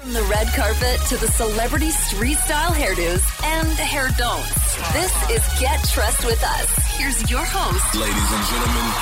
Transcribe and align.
From 0.00 0.12
the 0.12 0.22
red 0.30 0.46
carpet 0.54 1.00
to 1.08 1.16
the 1.16 1.26
celebrity 1.26 1.90
street 1.90 2.36
style 2.36 2.70
hairdos 2.70 3.20
and 3.42 3.66
hair 3.66 4.10
don'ts. 4.16 4.92
This 4.92 5.12
is 5.28 5.60
Get 5.60 5.82
Dressed 5.92 6.24
with 6.24 6.40
Us. 6.40 6.96
Here's 6.96 7.28
your 7.28 7.44
host, 7.44 7.94
Ladies 7.96 8.14
and 8.14 8.46
gentlemen, 8.46 8.92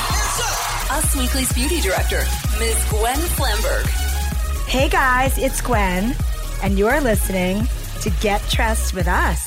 Us 0.90 1.14
Weekly's 1.14 1.53
beauty 1.53 1.82
director, 1.82 2.24
Ms. 2.59 2.82
Gwen 2.88 3.19
Flamberg. 3.19 3.87
Hey 4.67 4.88
guys, 4.88 5.37
it's 5.37 5.61
Gwen, 5.61 6.17
and 6.63 6.78
you're 6.78 7.03
listening 7.03 7.69
to 8.01 8.08
Get 8.22 8.40
Dressed 8.49 8.94
with 8.94 9.06
Us. 9.06 9.44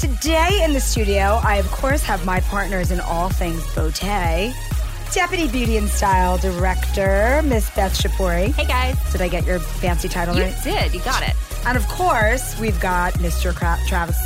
Today 0.00 0.62
in 0.64 0.72
the 0.72 0.80
studio, 0.80 1.38
I 1.44 1.58
of 1.58 1.70
course 1.70 2.02
have 2.02 2.26
my 2.26 2.40
partners 2.40 2.90
in 2.90 2.98
all 2.98 3.28
things 3.28 3.62
beauté. 3.74 4.52
Deputy 5.12 5.48
Beauty 5.48 5.76
and 5.78 5.88
Style 5.88 6.38
Director, 6.38 7.42
Miss 7.44 7.68
Beth 7.70 7.96
Shapouri. 7.98 8.54
Hey 8.54 8.64
guys. 8.66 8.96
Did 9.10 9.20
I 9.22 9.28
get 9.28 9.44
your 9.46 9.58
fancy 9.58 10.08
title 10.08 10.36
You 10.36 10.42
right? 10.44 10.62
did. 10.62 10.94
You 10.94 11.00
got 11.00 11.22
it. 11.26 11.34
And 11.66 11.76
of 11.76 11.86
course, 11.88 12.58
we've 12.60 12.78
got 12.78 13.14
Mr. 13.14 13.54
Cra- 13.54 13.78
Travis, 13.88 14.16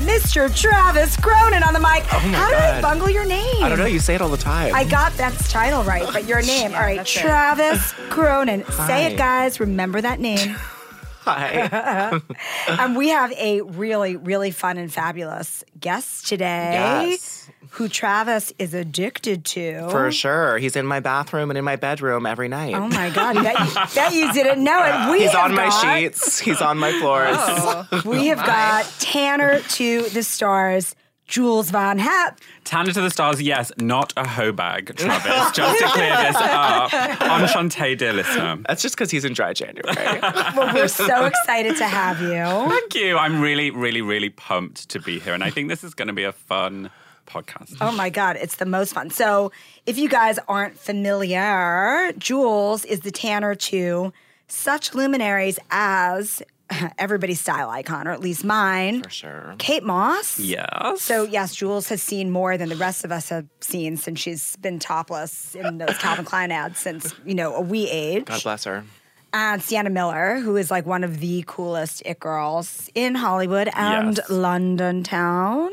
Mr. 0.00 0.54
Travis 0.56 1.16
Cronin 1.16 1.62
on 1.62 1.74
the 1.74 1.80
mic. 1.80 2.04
Oh 2.12 2.20
my 2.26 2.36
How 2.38 2.48
did 2.48 2.58
I 2.58 2.80
bungle 2.80 3.10
your 3.10 3.26
name? 3.26 3.62
I 3.62 3.68
don't 3.68 3.78
know. 3.78 3.86
You 3.86 3.98
say 3.98 4.14
it 4.14 4.22
all 4.22 4.28
the 4.30 4.36
time. 4.38 4.74
I 4.74 4.84
got 4.84 5.16
Beth's 5.18 5.50
title 5.52 5.82
right, 5.84 6.08
but 6.12 6.26
your 6.26 6.40
name. 6.46 6.72
all 6.74 6.80
right, 6.80 6.96
that's 6.98 7.14
it. 7.16 7.20
Travis 7.20 7.92
Cronin. 8.08 8.64
Say 8.86 9.12
it, 9.12 9.18
guys. 9.18 9.60
Remember 9.60 10.00
that 10.00 10.20
name. 10.20 10.56
Hi. 11.22 12.20
and 12.68 12.96
we 12.96 13.08
have 13.10 13.30
a 13.32 13.60
really, 13.60 14.16
really 14.16 14.50
fun 14.52 14.78
and 14.78 14.90
fabulous 14.92 15.62
guest 15.78 16.26
today 16.28 17.10
Yes. 17.10 17.50
Who 17.72 17.88
Travis 17.88 18.52
is 18.58 18.74
addicted 18.74 19.44
to. 19.46 19.88
For 19.90 20.10
sure. 20.10 20.58
He's 20.58 20.74
in 20.76 20.86
my 20.86 21.00
bathroom 21.00 21.50
and 21.50 21.58
in 21.58 21.64
my 21.64 21.76
bedroom 21.76 22.26
every 22.26 22.48
night. 22.48 22.74
Oh 22.74 22.88
my 22.88 23.10
God. 23.10 23.34
Bet 23.42 23.58
you, 23.58 23.74
bet 23.94 24.12
you 24.12 24.32
didn't 24.32 24.62
know 24.64 24.82
it. 24.84 25.10
We 25.12 25.20
He's 25.20 25.30
have 25.30 25.50
on 25.50 25.54
my 25.54 25.68
sheets. 25.68 26.38
He's 26.40 26.60
on 26.60 26.78
my 26.78 26.92
floors. 27.00 27.36
Oh, 27.92 28.02
we 28.04 28.26
have 28.26 28.40
oh 28.40 28.46
got 28.46 28.84
Tanner 28.98 29.60
to 29.60 30.02
the 30.10 30.22
stars, 30.22 30.94
Jules 31.26 31.70
von 31.70 31.98
Hep. 31.98 32.40
Tanner 32.64 32.92
to 32.92 33.00
the 33.00 33.10
stars, 33.10 33.40
yes, 33.40 33.70
not 33.78 34.12
a 34.16 34.26
hoe 34.26 34.52
bag, 34.52 34.94
Travis. 34.96 35.52
Just 35.52 35.78
to 35.78 35.84
clear 35.88 36.16
this 36.16 36.36
up. 36.36 36.92
Enchante, 37.22 37.94
dear 37.96 38.12
listener. 38.12 38.58
That's 38.66 38.82
just 38.82 38.96
because 38.96 39.10
he's 39.10 39.24
in 39.24 39.32
dry 39.32 39.52
January. 39.52 39.94
Well, 40.56 40.74
we're 40.74 40.88
so 40.88 41.24
excited 41.26 41.76
to 41.76 41.86
have 41.86 42.20
you. 42.20 42.70
Thank 42.70 42.94
you. 42.94 43.16
I'm 43.16 43.40
really, 43.40 43.70
really, 43.70 44.02
really 44.02 44.30
pumped 44.30 44.88
to 44.90 45.00
be 45.00 45.18
here. 45.20 45.34
And 45.34 45.44
I 45.44 45.50
think 45.50 45.68
this 45.68 45.84
is 45.84 45.94
going 45.94 46.08
to 46.08 46.14
be 46.14 46.24
a 46.24 46.32
fun 46.32 46.90
podcast. 47.30 47.76
Oh 47.80 47.92
my 47.92 48.10
God, 48.10 48.36
it's 48.36 48.56
the 48.56 48.66
most 48.66 48.92
fun. 48.92 49.10
So, 49.10 49.52
if 49.86 49.96
you 49.98 50.08
guys 50.08 50.38
aren't 50.48 50.76
familiar, 50.78 52.12
Jules 52.18 52.84
is 52.84 53.00
the 53.00 53.10
Tanner 53.10 53.54
to 53.54 54.12
such 54.48 54.94
luminaries 54.94 55.58
as 55.70 56.42
everybody's 56.98 57.40
style 57.40 57.70
icon, 57.70 58.06
or 58.08 58.12
at 58.12 58.20
least 58.20 58.44
mine. 58.44 59.02
For 59.02 59.10
sure. 59.10 59.54
Kate 59.58 59.82
Moss. 59.84 60.38
Yes. 60.38 61.02
So, 61.02 61.24
yes, 61.24 61.54
Jules 61.54 61.88
has 61.88 62.02
seen 62.02 62.30
more 62.30 62.56
than 62.56 62.68
the 62.68 62.76
rest 62.76 63.04
of 63.04 63.12
us 63.12 63.28
have 63.28 63.46
seen 63.60 63.96
since 63.96 64.20
she's 64.20 64.56
been 64.56 64.78
topless 64.78 65.54
in 65.54 65.78
those 65.78 65.96
Calvin 65.98 66.24
Klein 66.24 66.50
ads 66.50 66.78
since, 66.78 67.14
you 67.24 67.34
know, 67.34 67.54
a 67.54 67.60
wee 67.60 67.88
age. 67.88 68.24
God 68.26 68.42
bless 68.42 68.64
her. 68.64 68.84
and 69.32 69.62
Sienna 69.62 69.90
Miller, 69.90 70.38
who 70.40 70.56
is 70.56 70.70
like 70.70 70.86
one 70.86 71.04
of 71.04 71.20
the 71.20 71.44
coolest 71.46 72.02
it 72.04 72.18
girls 72.20 72.90
in 72.94 73.14
Hollywood 73.14 73.68
and 73.74 74.16
Yes. 74.18 74.30
London 74.30 75.02
town. 75.04 75.70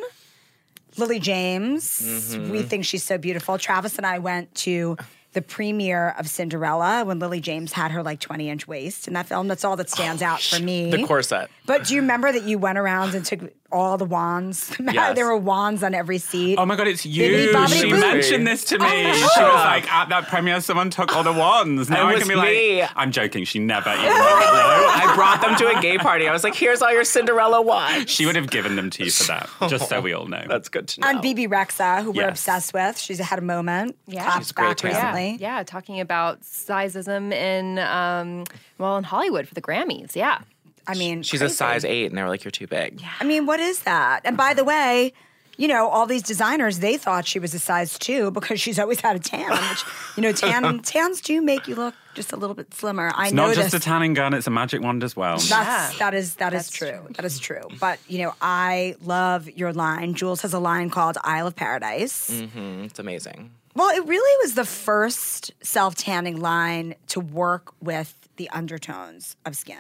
Lily 0.98 1.20
James, 1.20 2.02
Mm-hmm. 2.02 2.52
we 2.52 2.64
think 2.64 2.86
she's 2.86 3.04
so 3.04 3.18
beautiful. 3.18 3.58
Travis 3.58 3.98
and 3.98 4.06
I 4.06 4.20
went 4.20 4.54
to 4.56 4.98
the 5.34 5.42
premiere 5.42 6.16
of 6.18 6.28
Cinderella 6.28 7.04
when 7.06 7.20
Lily 7.20 7.40
James 7.42 7.72
had 7.74 7.92
her 7.92 8.02
like 8.02 8.20
20 8.20 8.50
inch 8.50 8.68
waist 8.68 9.08
in 9.08 9.14
that 9.14 9.28
film. 9.28 9.48
That's 9.48 9.64
all 9.64 9.76
that 9.76 9.90
stands 9.90 10.22
out 10.22 10.42
for 10.42 10.60
me. 10.60 10.90
The 10.90 11.04
corset. 11.06 11.50
But 11.66 11.86
do 11.86 11.94
you 11.96 12.02
remember 12.02 12.32
that 12.32 12.44
you 12.44 12.58
went 12.58 12.78
around 12.80 13.14
and 13.14 13.24
took 13.24 13.42
all 13.72 13.98
the 13.98 14.06
wands? 14.06 14.74
Yes. 14.98 15.16
there 15.16 15.26
were 15.26 15.38
wands 15.38 15.84
on 15.84 15.94
every 15.94 16.18
seat. 16.18 16.58
Oh 16.58 16.66
my 16.66 16.76
god, 16.76 16.88
it's 16.88 17.06
you. 17.06 17.52
bobbidi 17.54 17.82
She 17.82 17.90
boo. 17.92 18.00
mentioned 18.00 18.48
this 18.48 18.64
to 18.66 18.80
me. 18.80 18.86
I 18.86 19.04
know. 19.12 19.14
She 19.14 19.42
was 19.42 19.66
like, 19.66 19.92
at 19.92 20.10
that 20.10 20.28
premiere, 20.28 20.62
someone 20.62 20.90
took 20.90 21.16
all 21.16 21.24
the 21.24 21.34
wands. 21.34 21.90
Now 21.90 22.08
It 22.08 22.12
I 22.12 22.14
was 22.14 22.24
can 22.24 22.30
be 22.30 22.42
me. 22.42 22.82
like, 22.82 22.92
I'm 22.96 23.12
joking. 23.12 23.44
She 23.44 23.60
never 23.60 23.90
even. 23.94 24.06
I 24.08 25.12
brought 25.16 25.42
them 25.42 25.56
to 25.58 25.78
a 25.78 25.82
gay 25.82 25.98
party. 25.98 26.28
I 26.28 26.32
was 26.34 26.44
like, 26.44 26.56
here's 26.56 26.82
all 26.82 26.92
your 26.92 27.04
Cinderella 27.04 27.62
wands. 27.62 28.10
She 28.10 28.26
would 28.26 28.36
have 28.36 28.50
given 28.50 28.76
them 28.76 28.90
to 28.92 29.04
you 29.04 29.12
for 29.12 29.24
that, 29.26 29.50
just 29.68 29.90
so 29.90 30.00
we 30.02 30.14
all 30.14 30.26
know. 30.28 30.44
That's 30.50 30.70
good 30.70 30.88
to 30.90 31.02
know. 31.02 31.08
and 31.10 31.22
Bebe 31.22 31.48
Rexha, 31.48 32.02
who 32.04 32.12
we're 32.12 32.28
obsessed 32.30 32.74
with. 32.74 32.98
She's 32.98 33.20
had 33.20 33.38
a 33.40 33.44
moment. 33.44 33.98
Yeah. 34.08 34.38
She's 34.40 34.52
great 34.52 34.70
back 34.70 34.78
too. 34.78 34.88
recently. 34.88 35.38
Yeah, 35.40 35.64
talking 35.64 36.00
about 36.00 36.42
sizeism 36.42 37.34
in 37.34 37.80
um, 37.80 38.46
well 38.78 38.98
in 38.98 39.04
Hollywood 39.04 39.48
for 39.48 39.54
the 39.54 39.62
Grammys. 39.62 40.16
Yeah. 40.16 40.40
I 40.88 40.94
mean, 40.96 41.22
She's 41.24 41.42
a 41.42 41.50
size 41.50 41.84
eight, 41.86 42.06
and 42.08 42.18
they 42.18 42.24
were 42.24 42.30
like, 42.30 42.44
you're 42.44 42.52
too 42.52 42.68
big. 42.68 43.02
Yeah. 43.02 43.12
I 43.20 43.24
mean, 43.26 43.46
what 43.46 43.60
is 43.60 43.82
that? 43.82 44.22
And 44.24 44.38
by 44.38 44.54
the 44.54 44.64
way, 44.64 45.14
you 45.58 45.68
know, 45.68 45.88
all 45.90 46.06
these 46.06 46.22
designers, 46.22 46.80
they 46.80 46.98
thought 46.98 47.26
she 47.26 47.40
was 47.40 47.54
a 47.56 47.60
size 47.60 47.98
two 47.98 48.30
because 48.32 48.60
she's 48.62 48.78
always 48.78 49.02
had 49.02 49.16
a 49.16 49.20
tan, 49.20 49.50
which, 49.50 49.84
you 50.16 50.22
know, 50.24 50.32
tan 50.32 50.80
tans 50.84 51.20
do 51.20 51.42
make 51.42 51.68
you 51.68 51.74
look 51.76 51.96
just 52.14 52.32
a 52.32 52.36
little 52.36 52.56
bit 52.56 52.72
slimmer. 52.76 53.12
I 53.16 53.26
It's 53.26 53.34
know 53.34 53.48
not 53.48 53.56
this. 53.56 53.72
just 53.72 53.74
a 53.74 53.80
tanning 53.80 54.14
gun, 54.14 54.36
it's 54.36 54.46
a 54.46 54.52
magic 54.52 54.82
wand 54.84 55.04
as 55.04 55.16
well. 55.16 55.38
That's, 55.38 55.50
Yeah. 55.50 55.92
that 56.00 56.14
is 56.14 56.36
that 56.36 56.54
is 56.54 56.68
That's 56.68 56.72
true. 56.78 56.90
true. 56.92 57.08
That 57.16 57.26
is 57.26 57.40
true. 57.40 57.64
But 57.80 57.98
you 58.08 58.20
know, 58.20 58.34
I 58.40 58.96
love 59.04 59.50
your 59.50 59.74
line. 59.74 60.14
Jules 60.14 60.42
has 60.44 60.54
a 60.54 60.60
line 60.60 60.92
called 60.92 61.18
"Isle 61.24 61.48
of 61.48 61.56
Paradise." 61.56 62.30
Mm, 62.30 62.86
It's 62.86 63.00
amazing. 63.00 63.50
Well, 63.74 63.90
it 63.96 64.06
really 64.08 64.46
was 64.46 64.54
the 64.56 64.66
first 64.66 65.52
self 65.64 65.96
tanning 65.96 66.40
line 66.40 66.94
to 67.08 67.20
work 67.20 67.74
with 67.82 68.16
the 68.38 68.48
undertones 68.52 69.36
of 69.46 69.56
skin. 69.56 69.78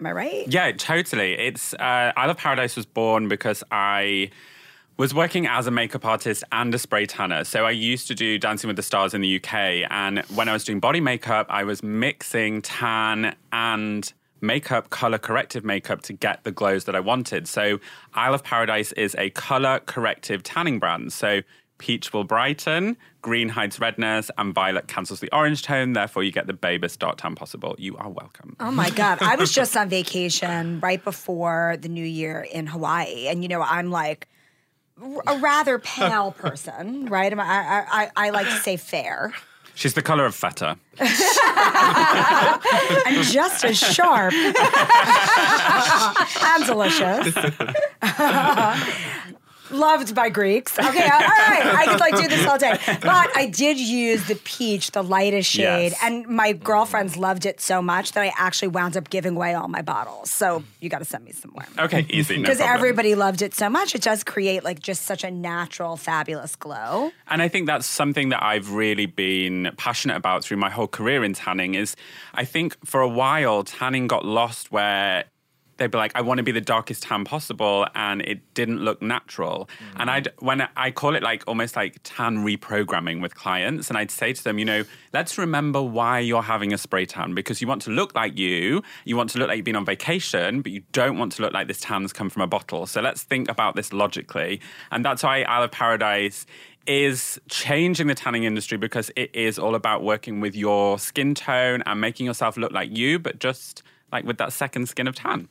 Am 0.00 0.06
I 0.06 0.12
right? 0.12 0.48
Yeah, 0.48 0.72
totally. 0.72 1.32
It's 1.32 1.74
uh, 1.74 2.12
Isle 2.16 2.30
of 2.30 2.36
Paradise 2.36 2.76
was 2.76 2.86
born 2.86 3.28
because 3.28 3.64
I 3.70 4.30
was 4.96 5.14
working 5.14 5.46
as 5.46 5.66
a 5.66 5.70
makeup 5.70 6.04
artist 6.04 6.44
and 6.52 6.74
a 6.74 6.78
spray 6.78 7.06
tanner. 7.06 7.44
So 7.44 7.64
I 7.64 7.70
used 7.70 8.08
to 8.08 8.14
do 8.14 8.38
Dancing 8.38 8.68
with 8.68 8.76
the 8.76 8.82
Stars 8.82 9.14
in 9.14 9.20
the 9.20 9.36
UK, 9.36 9.88
and 9.90 10.20
when 10.34 10.48
I 10.48 10.52
was 10.52 10.64
doing 10.64 10.80
body 10.80 11.00
makeup, 11.00 11.46
I 11.48 11.64
was 11.64 11.82
mixing 11.82 12.62
tan 12.62 13.36
and 13.52 14.12
makeup, 14.40 14.90
color 14.90 15.18
corrective 15.18 15.64
makeup 15.64 16.02
to 16.02 16.12
get 16.12 16.44
the 16.44 16.52
glows 16.52 16.84
that 16.84 16.94
I 16.94 17.00
wanted. 17.00 17.48
So 17.48 17.80
Isle 18.14 18.34
of 18.34 18.44
Paradise 18.44 18.92
is 18.92 19.16
a 19.18 19.30
color 19.30 19.80
corrective 19.86 20.42
tanning 20.42 20.78
brand. 20.78 21.12
So 21.12 21.42
peach 21.78 22.12
will 22.12 22.24
brighten, 22.24 22.96
green 23.22 23.48
hides 23.48 23.80
redness, 23.80 24.30
and 24.36 24.52
violet 24.54 24.88
cancels 24.88 25.20
the 25.20 25.30
orange 25.32 25.62
tone. 25.62 25.92
Therefore, 25.94 26.22
you 26.22 26.32
get 26.32 26.46
the 26.46 26.52
babyest 26.52 26.98
dark 26.98 27.16
tan 27.18 27.34
possible. 27.34 27.74
You 27.78 27.96
are 27.96 28.10
welcome. 28.10 28.56
Oh 28.60 28.70
my 28.70 28.90
God. 28.90 29.22
I 29.22 29.36
was 29.36 29.52
just 29.60 29.76
on 29.76 29.88
vacation 29.88 30.80
right 30.80 31.02
before 31.02 31.76
the 31.80 31.88
new 31.88 32.04
year 32.04 32.46
in 32.52 32.66
Hawaii. 32.66 33.28
And, 33.28 33.42
you 33.42 33.48
know, 33.48 33.62
I'm 33.62 33.90
like 33.90 34.28
a 35.26 35.38
rather 35.38 35.78
pale 35.78 36.32
person, 36.38 37.06
right? 37.06 37.32
I, 37.32 37.42
I, 37.42 37.86
I, 37.90 38.10
I 38.16 38.30
like 38.30 38.46
to 38.46 38.56
say 38.56 38.76
fair. 38.76 39.32
She's 39.74 39.94
the 39.94 40.02
color 40.02 40.26
of 40.26 40.34
feta. 40.34 40.76
I'm 41.00 41.12
just 43.22 43.64
as 43.64 43.78
sharp 43.78 44.34
and 46.42 46.66
delicious. 46.66 47.32
Loved 49.70 50.14
by 50.14 50.28
Greeks. 50.28 50.78
Okay, 50.78 50.86
all 50.86 50.92
right. 50.92 51.62
I 51.64 51.86
could 51.86 52.00
like 52.00 52.16
do 52.16 52.28
this 52.28 52.46
all 52.46 52.58
day. 52.58 52.78
But 53.02 53.30
I 53.36 53.46
did 53.52 53.78
use 53.78 54.26
the 54.26 54.34
peach, 54.36 54.92
the 54.92 55.02
lightest 55.02 55.50
shade, 55.50 55.92
Yes. 55.92 55.98
and 56.02 56.26
my 56.26 56.52
girlfriends 56.52 57.16
loved 57.16 57.46
it 57.46 57.60
so 57.60 57.80
much 57.82 58.12
that 58.12 58.22
I 58.22 58.32
actually 58.38 58.68
wound 58.68 58.96
up 58.96 59.10
giving 59.10 59.36
away 59.36 59.54
all 59.54 59.68
my 59.68 59.82
bottles. 59.82 60.30
So 60.30 60.62
you 60.80 60.88
got 60.88 60.98
to 61.00 61.04
send 61.04 61.24
me 61.24 61.32
some 61.32 61.52
more. 61.52 61.66
Okay, 61.84 62.06
easy. 62.08 62.36
No 62.36 62.42
Because 62.42 62.58
problem. 62.58 62.76
everybody 62.76 63.14
loved 63.14 63.42
it 63.42 63.54
so 63.54 63.68
much, 63.68 63.94
it 63.94 64.02
does 64.02 64.24
create 64.24 64.64
like 64.64 64.80
just 64.80 65.02
such 65.04 65.24
a 65.24 65.30
natural, 65.30 65.96
fabulous 65.96 66.56
glow. 66.56 67.10
And 67.28 67.42
I 67.42 67.48
think 67.48 67.66
that's 67.66 67.86
something 67.86 68.30
that 68.30 68.42
I've 68.42 68.72
really 68.72 69.06
been 69.06 69.70
passionate 69.76 70.16
about 70.16 70.44
through 70.44 70.56
my 70.58 70.70
whole 70.70 70.88
career 70.88 71.24
in 71.24 71.34
tanning 71.34 71.74
is 71.74 71.94
I 72.34 72.44
think 72.44 72.76
for 72.84 73.00
a 73.00 73.08
while 73.08 73.64
tanning 73.64 74.06
got 74.06 74.24
lost 74.24 74.72
where 74.72 75.24
they'd 75.78 75.90
be 75.90 75.98
like, 75.98 76.12
I 76.14 76.20
want 76.20 76.38
to 76.38 76.44
be 76.44 76.52
the 76.52 76.60
darkest 76.60 77.04
tan 77.04 77.24
possible, 77.24 77.86
and 77.94 78.20
it 78.22 78.54
didn't 78.54 78.80
look 78.80 79.00
natural. 79.00 79.68
Mm. 79.94 80.00
And 80.00 80.10
I'd 80.10 80.28
when 80.38 80.68
I 80.76 80.90
call 80.90 81.16
it 81.16 81.22
like 81.22 81.42
almost 81.46 81.76
like 81.76 81.98
tan 82.04 82.38
reprogramming 82.38 83.22
with 83.22 83.34
clients, 83.34 83.88
and 83.88 83.96
I'd 83.96 84.10
say 84.10 84.32
to 84.32 84.44
them, 84.44 84.58
you 84.58 84.64
know, 84.64 84.84
let's 85.12 85.38
remember 85.38 85.82
why 85.82 86.18
you're 86.18 86.42
having 86.42 86.72
a 86.72 86.78
spray 86.78 87.06
tan 87.06 87.34
because 87.34 87.60
you 87.60 87.66
want 87.66 87.82
to 87.82 87.90
look 87.90 88.14
like 88.14 88.36
you, 88.36 88.82
you 89.04 89.16
want 89.16 89.30
to 89.30 89.38
look 89.38 89.48
like 89.48 89.56
you've 89.56 89.64
been 89.64 89.76
on 89.76 89.86
vacation, 89.86 90.60
but 90.60 90.72
you 90.72 90.82
don't 90.92 91.18
want 91.18 91.32
to 91.32 91.42
look 91.42 91.52
like 91.52 91.68
this 91.68 91.80
tan's 91.80 92.12
come 92.12 92.28
from 92.28 92.42
a 92.42 92.46
bottle. 92.46 92.86
So 92.86 93.00
let's 93.00 93.22
think 93.22 93.48
about 93.48 93.76
this 93.76 93.92
logically, 93.92 94.60
and 94.90 95.04
that's 95.04 95.22
why 95.22 95.42
Isle 95.42 95.64
of 95.64 95.70
Paradise 95.70 96.44
is 96.86 97.38
changing 97.50 98.06
the 98.06 98.14
tanning 98.14 98.44
industry 98.44 98.78
because 98.78 99.10
it 99.14 99.30
is 99.34 99.58
all 99.58 99.74
about 99.74 100.02
working 100.02 100.40
with 100.40 100.56
your 100.56 100.98
skin 100.98 101.34
tone 101.34 101.82
and 101.84 102.00
making 102.00 102.24
yourself 102.24 102.56
look 102.56 102.72
like 102.72 102.96
you, 102.96 103.18
but 103.18 103.38
just 103.38 103.82
like 104.10 104.24
with 104.24 104.38
that 104.38 104.52
second 104.52 104.88
skin 104.88 105.06
of 105.06 105.14
tan. 105.14 105.48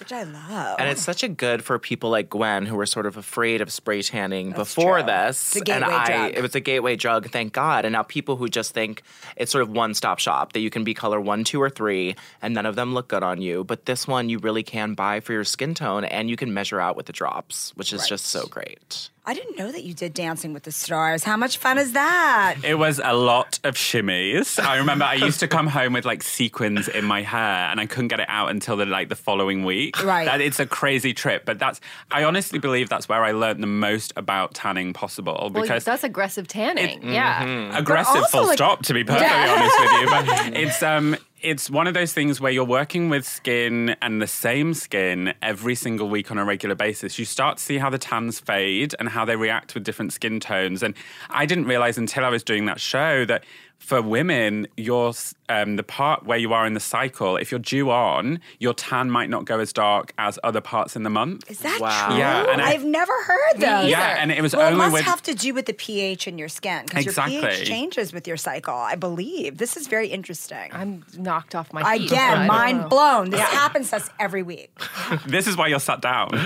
Which 0.00 0.12
I 0.12 0.22
love. 0.22 0.76
And 0.78 0.88
it's 0.88 1.02
such 1.02 1.22
a 1.22 1.28
good 1.28 1.64
for 1.64 1.78
people 1.78 2.10
like 2.10 2.30
Gwen 2.30 2.66
who 2.66 2.76
were 2.76 2.86
sort 2.86 3.06
of 3.06 3.16
afraid 3.16 3.60
of 3.60 3.72
spray 3.72 4.02
tanning 4.02 4.52
before 4.52 4.98
true. 4.98 5.06
this. 5.06 5.56
It's 5.56 5.68
a 5.68 5.74
and 5.74 5.84
I 5.84 6.06
drug. 6.06 6.34
it 6.34 6.42
was 6.42 6.54
a 6.54 6.60
gateway 6.60 6.96
drug, 6.96 7.30
thank 7.30 7.52
God. 7.52 7.84
And 7.84 7.92
now 7.92 8.02
people 8.02 8.36
who 8.36 8.48
just 8.48 8.72
think 8.72 9.02
it's 9.36 9.52
sort 9.52 9.62
of 9.62 9.70
one 9.70 9.94
stop 9.94 10.18
shop 10.18 10.52
that 10.52 10.60
you 10.60 10.70
can 10.70 10.84
be 10.84 10.94
color 10.94 11.20
one, 11.20 11.44
two, 11.44 11.60
or 11.60 11.70
three, 11.70 12.16
and 12.42 12.54
none 12.54 12.66
of 12.66 12.76
them 12.76 12.94
look 12.94 13.08
good 13.08 13.22
on 13.22 13.40
you. 13.40 13.64
But 13.64 13.86
this 13.86 14.06
one 14.06 14.28
you 14.28 14.38
really 14.38 14.62
can 14.62 14.94
buy 14.94 15.20
for 15.20 15.32
your 15.32 15.44
skin 15.44 15.74
tone 15.74 16.04
and 16.04 16.30
you 16.30 16.36
can 16.36 16.54
measure 16.54 16.80
out 16.80 16.96
with 16.96 17.06
the 17.06 17.12
drops, 17.12 17.72
which 17.76 17.92
is 17.92 18.06
just 18.06 18.26
so 18.26 18.46
great. 18.46 19.10
I 19.28 19.34
didn't 19.34 19.58
know 19.58 19.70
that 19.70 19.84
you 19.84 19.92
did 19.92 20.14
Dancing 20.14 20.54
with 20.54 20.62
the 20.62 20.72
Stars. 20.72 21.22
How 21.22 21.36
much 21.36 21.58
fun 21.58 21.76
is 21.76 21.92
that? 21.92 22.56
It 22.64 22.76
was 22.78 22.98
a 23.04 23.12
lot 23.12 23.60
of 23.62 23.74
shimmies. 23.74 24.58
I 24.58 24.78
remember 24.78 25.04
I 25.04 25.14
used 25.14 25.38
to 25.40 25.46
come 25.48 25.66
home 25.66 25.92
with 25.92 26.06
like 26.06 26.22
sequins 26.22 26.88
in 26.88 27.04
my 27.04 27.20
hair 27.20 27.68
and 27.70 27.78
I 27.78 27.84
couldn't 27.84 28.08
get 28.08 28.20
it 28.20 28.26
out 28.30 28.48
until 28.50 28.78
the 28.78 28.86
like 28.86 29.10
the 29.10 29.14
following 29.16 29.66
week. 29.66 30.02
Right. 30.02 30.24
That 30.24 30.40
it's 30.40 30.58
a 30.58 30.64
crazy 30.64 31.12
trip, 31.12 31.44
but 31.44 31.58
that's 31.58 31.78
I 32.10 32.24
honestly 32.24 32.58
believe 32.58 32.88
that's 32.88 33.06
where 33.06 33.22
I 33.22 33.32
learned 33.32 33.62
the 33.62 33.66
most 33.66 34.14
about 34.16 34.54
tanning 34.54 34.94
possible 34.94 35.50
Well, 35.52 35.62
because 35.62 35.84
that's 35.84 36.04
aggressive 36.04 36.48
tanning. 36.48 37.00
yeah. 37.02 37.76
aggressive 37.78 38.22
also, 38.22 38.28
full 38.38 38.46
like- 38.46 38.56
stop 38.56 38.82
to 38.84 38.94
be 38.94 39.04
perfectly 39.04 39.28
honest 39.28 39.78
with 39.78 39.92
you 39.92 40.06
but 40.08 40.56
it's 40.58 40.82
um 40.82 41.16
it's 41.40 41.70
one 41.70 41.86
of 41.86 41.94
those 41.94 42.12
things 42.12 42.40
where 42.40 42.50
you're 42.50 42.64
working 42.64 43.08
with 43.08 43.26
skin 43.26 43.96
and 44.02 44.20
the 44.20 44.26
same 44.26 44.74
skin 44.74 45.34
every 45.40 45.74
single 45.74 46.08
week 46.08 46.30
on 46.30 46.38
a 46.38 46.44
regular 46.44 46.74
basis. 46.74 47.18
You 47.18 47.24
start 47.24 47.58
to 47.58 47.62
see 47.62 47.78
how 47.78 47.90
the 47.90 47.98
tans 47.98 48.40
fade 48.40 48.94
and 48.98 49.08
how 49.08 49.24
they 49.24 49.36
react 49.36 49.74
with 49.74 49.84
different 49.84 50.12
skin 50.12 50.40
tones. 50.40 50.82
And 50.82 50.94
I 51.30 51.46
didn't 51.46 51.66
realize 51.66 51.96
until 51.96 52.24
I 52.24 52.28
was 52.28 52.42
doing 52.42 52.66
that 52.66 52.80
show 52.80 53.24
that 53.26 53.44
for 53.78 54.02
women, 54.02 54.66
your 54.76 55.12
um, 55.48 55.76
the 55.76 55.82
part 55.82 56.24
where 56.26 56.36
you 56.36 56.52
are 56.52 56.66
in 56.66 56.74
the 56.74 56.80
cycle, 56.80 57.36
if 57.38 57.50
you're 57.50 57.58
due 57.60 57.90
on, 57.90 58.38
your 58.58 58.74
tan 58.74 59.10
might 59.10 59.30
not 59.30 59.46
go 59.46 59.60
as 59.60 59.72
dark 59.72 60.12
as 60.18 60.38
other 60.44 60.60
parts 60.60 60.94
in 60.94 61.04
the 61.04 61.10
month. 61.10 61.50
Is 61.50 61.60
that 61.60 61.80
Wow. 61.80 62.08
true? 62.08 62.18
Yeah, 62.18 62.52
and 62.52 62.60
I- 62.60 62.72
I've 62.72 62.84
never 62.84 63.12
heard 63.22 63.54
those. 63.60 63.88
Yeah, 63.90 64.16
and 64.18 64.30
it 64.30 64.42
was 64.42 64.54
well, 64.54 64.70
it 64.74 64.76
must 64.76 64.92
with 64.92 65.04
have 65.04 65.22
to 65.22 65.34
do 65.34 65.54
with 65.54 65.64
the 65.64 65.72
pH 65.72 66.28
in 66.28 66.36
your 66.36 66.48
skin 66.50 66.84
because 66.86 67.06
your 67.06 67.14
pH 67.26 67.66
changes 67.66 68.12
with 68.12 68.26
your 68.28 68.36
cycle. 68.36 68.74
I 68.74 68.94
believe 68.96 69.56
this 69.56 69.74
is 69.78 69.86
very 69.86 70.08
interesting. 70.08 70.68
I'm 70.72 71.04
knocked 71.16 71.54
off 71.54 71.72
my 71.72 71.80
feet. 71.82 71.88
I 71.88 72.04
Again, 72.04 72.38
don't 72.40 72.46
mind 72.46 72.80
know. 72.82 72.88
blown. 72.88 73.30
This 73.30 73.40
happens 73.40 73.88
to 73.90 73.96
us 73.96 74.10
every 74.20 74.42
week. 74.42 74.70
this 75.26 75.46
is 75.46 75.56
why 75.56 75.68
you're 75.68 75.80
sat 75.80 76.02
down. 76.02 76.28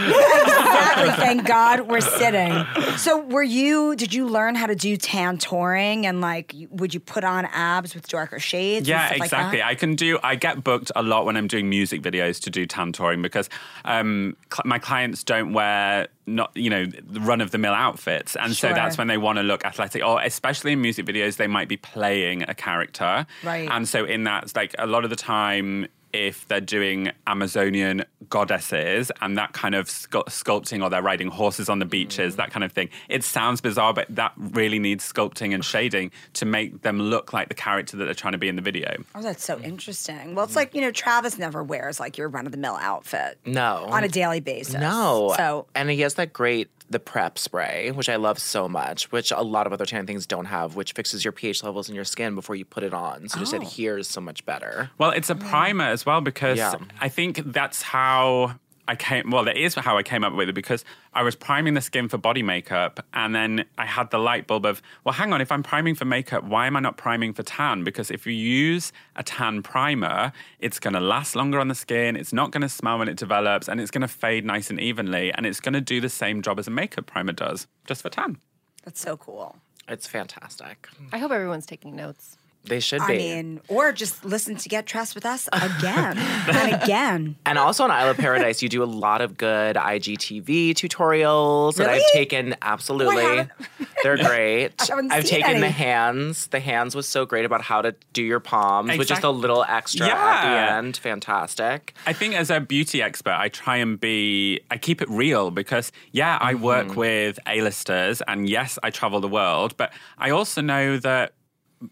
Exactly. 0.42 1.10
Thank 1.24 1.46
God 1.46 1.82
we're 1.88 2.00
sitting. 2.00 2.64
So, 2.96 3.18
were 3.18 3.42
you? 3.42 3.96
Did 3.96 4.12
you 4.12 4.26
learn 4.28 4.54
how 4.54 4.66
to 4.66 4.74
do 4.74 4.96
tan 4.96 5.38
touring 5.38 6.06
and 6.06 6.20
like? 6.20 6.54
Would 6.70 6.92
you 6.94 7.00
put 7.00 7.21
on 7.24 7.46
abs 7.46 7.94
with 7.94 8.08
darker 8.08 8.38
shades? 8.38 8.80
and 8.80 8.88
Yeah, 8.88 9.08
like 9.10 9.22
exactly. 9.22 9.58
that? 9.58 9.66
I 9.66 9.74
can 9.74 9.94
do. 9.94 10.18
I 10.22 10.34
get 10.36 10.62
booked 10.64 10.90
a 10.96 11.02
lot 11.02 11.24
when 11.26 11.36
I'm 11.36 11.46
doing 11.48 11.68
music 11.68 12.02
videos 12.02 12.40
to 12.42 12.50
do 12.50 12.66
tan 12.66 12.92
touring 12.92 13.22
because 13.22 13.48
um, 13.84 14.36
cl- 14.52 14.62
my 14.64 14.78
clients 14.78 15.24
don't 15.24 15.52
wear 15.52 16.08
not 16.26 16.52
you 16.54 16.70
know 16.70 16.86
the 16.86 17.20
run 17.20 17.40
of 17.40 17.50
the 17.50 17.58
mill 17.58 17.72
outfits, 17.74 18.36
and 18.36 18.54
Sure. 18.56 18.70
so 18.70 18.74
that's 18.74 18.96
when 18.96 19.08
they 19.08 19.18
want 19.18 19.38
to 19.38 19.42
look 19.42 19.64
athletic. 19.64 20.04
Or 20.04 20.20
especially 20.22 20.72
in 20.72 20.80
music 20.80 21.04
videos, 21.06 21.36
they 21.36 21.48
might 21.48 21.68
be 21.68 21.76
playing 21.76 22.42
a 22.48 22.54
character, 22.54 23.26
Right. 23.42 23.68
And 23.70 23.88
so 23.88 24.04
in 24.04 24.24
that, 24.24 24.44
it's 24.44 24.54
like 24.56 24.74
a 24.78 24.86
lot 24.86 25.04
of 25.04 25.10
the 25.10 25.16
time. 25.16 25.88
If 26.12 26.46
they're 26.48 26.60
doing 26.60 27.10
Amazonian 27.26 28.04
goddesses 28.28 29.10
and 29.20 29.36
that 29.38 29.52
kind 29.52 29.74
of 29.74 29.88
scu- 29.88 30.24
sculpting, 30.26 30.82
or 30.82 30.90
they're 30.90 31.02
riding 31.02 31.28
horses 31.28 31.68
on 31.68 31.78
the 31.78 31.84
beaches, 31.84 32.36
that 32.36 32.50
kind 32.50 32.64
of 32.64 32.72
thing, 32.72 32.88
it 33.08 33.24
sounds 33.24 33.60
bizarre, 33.60 33.94
but 33.94 34.06
that 34.14 34.32
really 34.36 34.78
needs 34.78 35.10
sculpting 35.10 35.54
and 35.54 35.64
shading 35.64 36.10
to 36.34 36.44
make 36.44 36.82
them 36.82 37.00
look 37.00 37.32
like 37.32 37.48
the 37.48 37.54
character 37.54 37.96
that 37.96 38.04
they're 38.04 38.14
trying 38.14 38.32
to 38.32 38.38
be 38.38 38.48
in 38.48 38.56
the 38.56 38.62
video. 38.62 39.02
Oh, 39.14 39.22
that's 39.22 39.44
so 39.44 39.58
interesting. 39.60 40.34
Well, 40.34 40.44
it's 40.44 40.56
like 40.56 40.74
you 40.74 40.80
know, 40.80 40.90
Travis 40.90 41.38
never 41.38 41.62
wears 41.62 41.98
like 42.00 42.18
your 42.18 42.28
run 42.28 42.46
of 42.46 42.52
the 42.52 42.58
mill 42.58 42.76
outfit. 42.80 43.38
No. 43.46 43.86
on 43.88 44.04
a 44.04 44.08
daily 44.08 44.40
basis. 44.40 44.74
No. 44.74 45.34
So 45.36 45.66
and 45.74 45.90
he 45.90 46.00
has 46.00 46.14
that 46.14 46.32
great 46.32 46.68
the 46.92 47.00
prep 47.00 47.38
spray, 47.38 47.90
which 47.90 48.08
I 48.08 48.16
love 48.16 48.38
so 48.38 48.68
much, 48.68 49.10
which 49.10 49.32
a 49.32 49.42
lot 49.42 49.66
of 49.66 49.72
other 49.72 49.86
tanning 49.86 50.06
things 50.06 50.26
don't 50.26 50.44
have, 50.46 50.76
which 50.76 50.92
fixes 50.92 51.24
your 51.24 51.32
pH 51.32 51.62
levels 51.62 51.88
in 51.88 51.94
your 51.94 52.04
skin 52.04 52.34
before 52.34 52.54
you 52.54 52.64
put 52.64 52.82
it 52.82 52.94
on. 52.94 53.28
So 53.28 53.38
it 53.38 53.40
just 53.40 53.54
oh. 53.54 53.58
adheres 53.58 54.08
so 54.08 54.20
much 54.20 54.44
better. 54.44 54.90
Well, 54.98 55.10
it's 55.10 55.30
a 55.30 55.34
primer 55.34 55.84
as 55.84 56.06
well 56.06 56.20
because 56.20 56.58
Yeah. 56.58 56.74
I 57.00 57.08
think 57.08 57.42
that's 57.52 57.82
how 57.82 58.54
I 58.88 58.96
came. 58.96 59.30
Well, 59.30 59.44
that 59.44 59.56
is 59.56 59.74
how 59.74 59.96
I 59.96 60.02
came 60.02 60.24
up 60.24 60.34
with 60.34 60.48
it 60.48 60.54
because 60.54 60.84
I 61.14 61.22
was 61.22 61.36
priming 61.36 61.74
the 61.74 61.80
skin 61.80 62.08
for 62.08 62.18
body 62.18 62.42
makeup, 62.42 63.04
and 63.14 63.34
then 63.34 63.64
I 63.78 63.86
had 63.86 64.10
the 64.10 64.18
light 64.18 64.46
bulb 64.46 64.66
of, 64.66 64.82
well, 65.04 65.12
hang 65.12 65.32
on, 65.32 65.40
if 65.40 65.52
I'm 65.52 65.62
priming 65.62 65.94
for 65.94 66.04
makeup, 66.04 66.42
why 66.44 66.66
am 66.66 66.76
I 66.76 66.80
not 66.80 66.96
priming 66.96 67.32
for 67.32 67.42
tan? 67.44 67.84
Because 67.84 68.10
if 68.10 68.26
you 68.26 68.32
use 68.32 68.92
a 69.14 69.22
tan 69.22 69.62
primer, 69.62 70.32
it's 70.58 70.80
going 70.80 70.94
to 70.94 71.00
last 71.00 71.36
longer 71.36 71.60
on 71.60 71.68
the 71.68 71.74
skin. 71.74 72.16
It's 72.16 72.32
not 72.32 72.50
going 72.50 72.62
to 72.62 72.68
smell 72.68 72.98
when 72.98 73.08
it 73.08 73.16
develops, 73.16 73.68
and 73.68 73.80
it's 73.80 73.90
going 73.90 74.02
to 74.02 74.08
fade 74.08 74.44
nice 74.44 74.68
and 74.68 74.80
evenly, 74.80 75.32
and 75.32 75.46
it's 75.46 75.60
going 75.60 75.74
to 75.74 75.80
do 75.80 76.00
the 76.00 76.08
same 76.08 76.42
job 76.42 76.58
as 76.58 76.66
a 76.66 76.70
makeup 76.70 77.06
primer 77.06 77.32
does, 77.32 77.66
just 77.86 78.02
for 78.02 78.10
tan. 78.10 78.38
that's 78.84 79.00
so 79.00 79.16
cool. 79.16 79.56
It's 79.88 80.06
fantastic. 80.06 80.88
I 81.12 81.18
hope 81.18 81.32
everyone's 81.32 81.66
taking 81.66 81.94
notes. 81.96 82.36
They 82.64 82.80
should 82.80 83.04
be. 83.06 83.14
I 83.14 83.16
mean, 83.16 83.60
or 83.68 83.92
just 83.92 84.24
listen 84.24 84.56
to 84.56 84.68
Get 84.68 84.86
Dressed 84.86 85.14
with 85.14 85.26
Us 85.26 85.48
again 85.52 86.16
and 86.18 86.82
again. 86.82 87.36
and 87.44 87.58
also 87.58 87.84
on 87.84 87.90
Isle 87.90 88.10
of 88.10 88.16
Paradise, 88.16 88.62
you 88.62 88.68
do 88.68 88.82
a 88.82 88.86
lot 88.86 89.20
of 89.20 89.36
good 89.36 89.74
IGTV 89.76 90.70
tutorials 90.70 91.76
that 91.76 91.88
I've 91.88 92.06
taken. 92.12 92.54
Absolutely, 92.62 93.24
haven't- 93.24 93.50
they're 94.02 94.16
great. 94.16 94.72
I 94.80 94.86
haven't 94.88 95.12
I've 95.12 95.26
seen 95.26 95.42
taken 95.42 95.60
the 95.60 95.70
hands. 95.70 96.46
The 96.48 96.60
hands 96.60 96.94
was 96.94 97.08
so 97.08 97.26
great 97.26 97.44
about 97.44 97.62
how 97.62 97.82
to 97.82 97.94
do 98.12 98.22
your 98.22 98.40
palms 98.40 98.96
with 98.96 99.08
just 99.08 99.24
a 99.24 99.30
little 99.30 99.64
extra 99.68 100.06
at 100.06 100.42
the 100.42 100.74
end. 100.74 100.96
Fantastic. 100.98 101.94
I 102.06 102.12
think 102.12 102.34
as 102.34 102.50
a 102.50 102.60
beauty 102.60 103.02
expert, 103.02 103.34
I 103.34 103.48
try 103.48 103.76
and 103.76 103.98
be, 103.98 104.60
I 104.70 104.78
keep 104.78 105.02
it 105.02 105.10
real 105.10 105.50
because, 105.50 105.90
yeah, 106.12 106.38
I 106.40 106.54
work 106.54 106.88
mm-hmm. 106.88 107.00
with 107.00 107.38
A-listers 107.46 108.22
and 108.28 108.48
yes, 108.48 108.78
I 108.82 108.90
travel 108.90 109.20
the 109.20 109.28
world, 109.28 109.76
but 109.76 109.92
I 110.18 110.30
also 110.30 110.60
know 110.60 110.96
that 110.98 111.32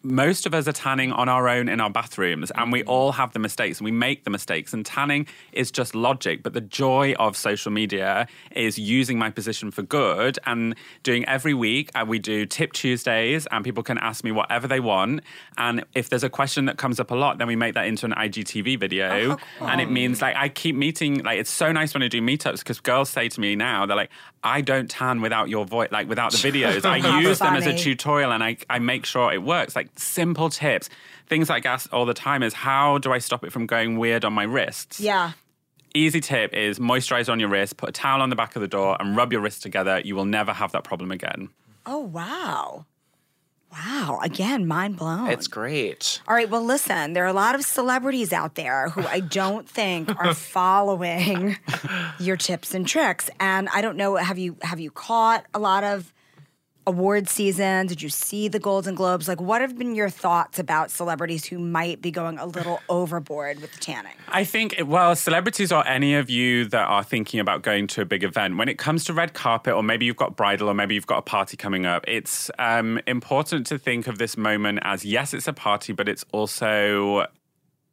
most 0.02 0.46
of 0.46 0.54
us 0.54 0.68
are 0.68 0.72
tanning 0.72 1.12
on 1.12 1.28
our 1.28 1.48
own 1.48 1.68
in 1.68 1.80
our 1.80 1.90
bathrooms 1.90 2.50
and 2.52 2.72
we 2.72 2.82
all 2.84 3.12
have 3.12 3.32
the 3.32 3.38
mistakes 3.38 3.78
and 3.78 3.84
we 3.84 3.90
make 3.90 4.24
the 4.24 4.30
mistakes 4.30 4.72
and 4.72 4.84
tanning 4.86 5.26
is 5.52 5.70
just 5.70 5.94
logic 5.94 6.42
but 6.42 6.52
the 6.52 6.60
joy 6.60 7.12
of 7.18 7.36
social 7.36 7.70
media 7.70 8.26
is 8.54 8.78
using 8.78 9.18
my 9.18 9.30
position 9.30 9.70
for 9.70 9.82
good 9.82 10.38
and 10.46 10.74
doing 11.02 11.24
every 11.26 11.54
week 11.54 11.90
and 11.94 12.08
we 12.08 12.18
do 12.18 12.46
tip 12.46 12.72
tuesdays 12.72 13.46
and 13.50 13.64
people 13.64 13.82
can 13.82 13.98
ask 13.98 14.22
me 14.24 14.32
whatever 14.32 14.68
they 14.68 14.80
want 14.80 15.20
and 15.58 15.84
if 15.94 16.08
there's 16.08 16.24
a 16.24 16.30
question 16.30 16.66
that 16.66 16.76
comes 16.76 17.00
up 17.00 17.10
a 17.10 17.14
lot 17.14 17.38
then 17.38 17.46
we 17.46 17.56
make 17.56 17.74
that 17.74 17.86
into 17.86 18.06
an 18.06 18.12
igtv 18.12 18.78
video 18.78 19.36
and 19.60 19.80
it 19.80 19.90
means 19.90 20.22
like 20.22 20.36
i 20.36 20.48
keep 20.48 20.76
meeting 20.76 21.22
like 21.24 21.38
it's 21.38 21.50
so 21.50 21.72
nice 21.72 21.94
when 21.94 22.02
i 22.02 22.08
do 22.08 22.20
meetups 22.20 22.58
because 22.58 22.80
girls 22.80 23.10
say 23.10 23.28
to 23.28 23.40
me 23.40 23.56
now 23.56 23.86
they're 23.86 23.96
like 23.96 24.10
i 24.44 24.60
don't 24.60 24.90
tan 24.90 25.20
without 25.20 25.48
your 25.48 25.64
voice 25.64 25.88
like 25.90 26.08
without 26.08 26.32
the 26.32 26.38
videos. 26.50 26.84
I 26.84 27.20
use 27.20 27.38
them 27.38 27.54
as 27.54 27.66
a 27.66 27.76
tutorial 27.76 28.32
and 28.32 28.42
I, 28.42 28.56
I 28.68 28.78
make 28.78 29.06
sure 29.06 29.32
it 29.32 29.42
works. 29.42 29.76
Like 29.76 29.79
simple 29.96 30.50
tips. 30.50 30.88
Things 31.28 31.50
I 31.50 31.58
ask 31.58 31.92
all 31.92 32.06
the 32.06 32.14
time 32.14 32.42
is 32.42 32.54
how 32.54 32.98
do 32.98 33.12
I 33.12 33.18
stop 33.18 33.44
it 33.44 33.52
from 33.52 33.66
going 33.66 33.98
weird 33.98 34.24
on 34.24 34.32
my 34.32 34.44
wrists? 34.44 35.00
Yeah. 35.00 35.32
Easy 35.94 36.20
tip 36.20 36.54
is 36.54 36.78
moisturize 36.78 37.28
on 37.28 37.40
your 37.40 37.48
wrist, 37.48 37.76
put 37.76 37.88
a 37.88 37.92
towel 37.92 38.22
on 38.22 38.30
the 38.30 38.36
back 38.36 38.54
of 38.56 38.62
the 38.62 38.68
door, 38.68 38.96
and 39.00 39.16
rub 39.16 39.32
your 39.32 39.40
wrists 39.40 39.60
together. 39.60 40.00
You 40.04 40.14
will 40.14 40.24
never 40.24 40.52
have 40.52 40.72
that 40.72 40.84
problem 40.84 41.10
again. 41.10 41.48
Oh 41.86 41.98
wow. 42.00 42.86
Wow. 43.72 44.18
Again, 44.22 44.66
mind 44.66 44.96
blown. 44.96 45.28
It's 45.28 45.46
great. 45.46 46.20
All 46.26 46.34
right, 46.34 46.50
well, 46.50 46.64
listen, 46.64 47.12
there 47.12 47.24
are 47.24 47.28
a 47.28 47.32
lot 47.32 47.54
of 47.54 47.62
celebrities 47.62 48.32
out 48.32 48.56
there 48.56 48.88
who 48.88 49.06
I 49.06 49.20
don't 49.20 49.68
think 49.68 50.10
are 50.18 50.34
following 50.34 51.56
your 52.18 52.36
tips 52.36 52.74
and 52.74 52.86
tricks. 52.86 53.30
And 53.38 53.68
I 53.68 53.80
don't 53.80 53.96
know, 53.96 54.16
have 54.16 54.38
you 54.38 54.56
have 54.62 54.80
you 54.80 54.90
caught 54.90 55.44
a 55.54 55.58
lot 55.58 55.84
of 55.84 56.12
award 56.90 57.28
season? 57.28 57.86
Did 57.86 58.02
you 58.02 58.08
see 58.08 58.48
the 58.48 58.58
Golden 58.58 58.96
Globes? 58.96 59.28
Like 59.28 59.40
what 59.40 59.60
have 59.60 59.78
been 59.78 59.94
your 59.94 60.10
thoughts 60.10 60.58
about 60.58 60.90
celebrities 60.90 61.44
who 61.46 61.58
might 61.58 62.02
be 62.02 62.10
going 62.10 62.36
a 62.38 62.46
little 62.46 62.80
overboard 62.88 63.60
with 63.60 63.72
the 63.72 63.78
tanning? 63.78 64.14
I 64.28 64.42
think, 64.44 64.74
well, 64.84 65.14
celebrities 65.14 65.70
or 65.70 65.86
any 65.86 66.14
of 66.16 66.28
you 66.28 66.64
that 66.66 66.86
are 66.88 67.04
thinking 67.04 67.38
about 67.38 67.62
going 67.62 67.86
to 67.88 68.02
a 68.02 68.04
big 68.04 68.24
event, 68.24 68.56
when 68.56 68.68
it 68.68 68.76
comes 68.76 69.04
to 69.04 69.14
red 69.14 69.32
carpet, 69.34 69.72
or 69.74 69.82
maybe 69.82 70.04
you've 70.04 70.16
got 70.16 70.36
bridal, 70.36 70.68
or 70.68 70.74
maybe 70.74 70.94
you've 70.94 71.06
got 71.06 71.18
a 71.18 71.22
party 71.22 71.56
coming 71.56 71.86
up, 71.86 72.04
it's 72.08 72.50
um, 72.58 73.00
important 73.06 73.66
to 73.68 73.78
think 73.78 74.08
of 74.08 74.18
this 74.18 74.36
moment 74.36 74.80
as 74.82 75.04
yes, 75.04 75.32
it's 75.32 75.46
a 75.46 75.52
party, 75.52 75.92
but 75.92 76.08
it's 76.08 76.24
also 76.32 77.26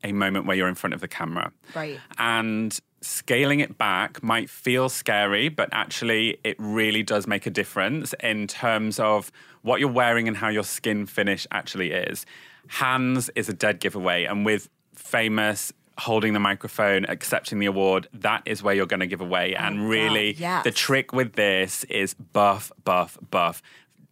a 0.03 0.11
moment 0.11 0.45
where 0.45 0.55
you're 0.55 0.67
in 0.67 0.75
front 0.75 0.93
of 0.93 1.01
the 1.01 1.07
camera. 1.07 1.51
Right. 1.75 1.99
And 2.17 2.77
scaling 3.01 3.59
it 3.59 3.77
back 3.77 4.21
might 4.23 4.49
feel 4.49 4.89
scary, 4.89 5.49
but 5.49 5.69
actually, 5.71 6.39
it 6.43 6.55
really 6.59 7.03
does 7.03 7.27
make 7.27 7.45
a 7.45 7.49
difference 7.49 8.13
in 8.21 8.47
terms 8.47 8.99
of 8.99 9.31
what 9.61 9.79
you're 9.79 9.91
wearing 9.91 10.27
and 10.27 10.37
how 10.37 10.49
your 10.49 10.63
skin 10.63 11.05
finish 11.05 11.45
actually 11.51 11.91
is. 11.91 12.25
Hands 12.67 13.29
is 13.35 13.49
a 13.49 13.53
dead 13.53 13.79
giveaway. 13.79 14.25
And 14.25 14.45
with 14.45 14.69
famous, 14.95 15.71
holding 15.97 16.33
the 16.33 16.39
microphone, 16.39 17.05
accepting 17.05 17.59
the 17.59 17.65
award, 17.65 18.07
that 18.13 18.43
is 18.45 18.61
where 18.61 18.73
you're 18.73 18.85
going 18.85 18.99
to 18.99 19.07
give 19.07 19.21
away. 19.21 19.55
Oh 19.55 19.63
and 19.63 19.89
really, 19.89 20.33
yes. 20.33 20.63
the 20.63 20.71
trick 20.71 21.13
with 21.13 21.33
this 21.33 21.83
is 21.85 22.13
buff, 22.13 22.71
buff, 22.83 23.17
buff. 23.29 23.61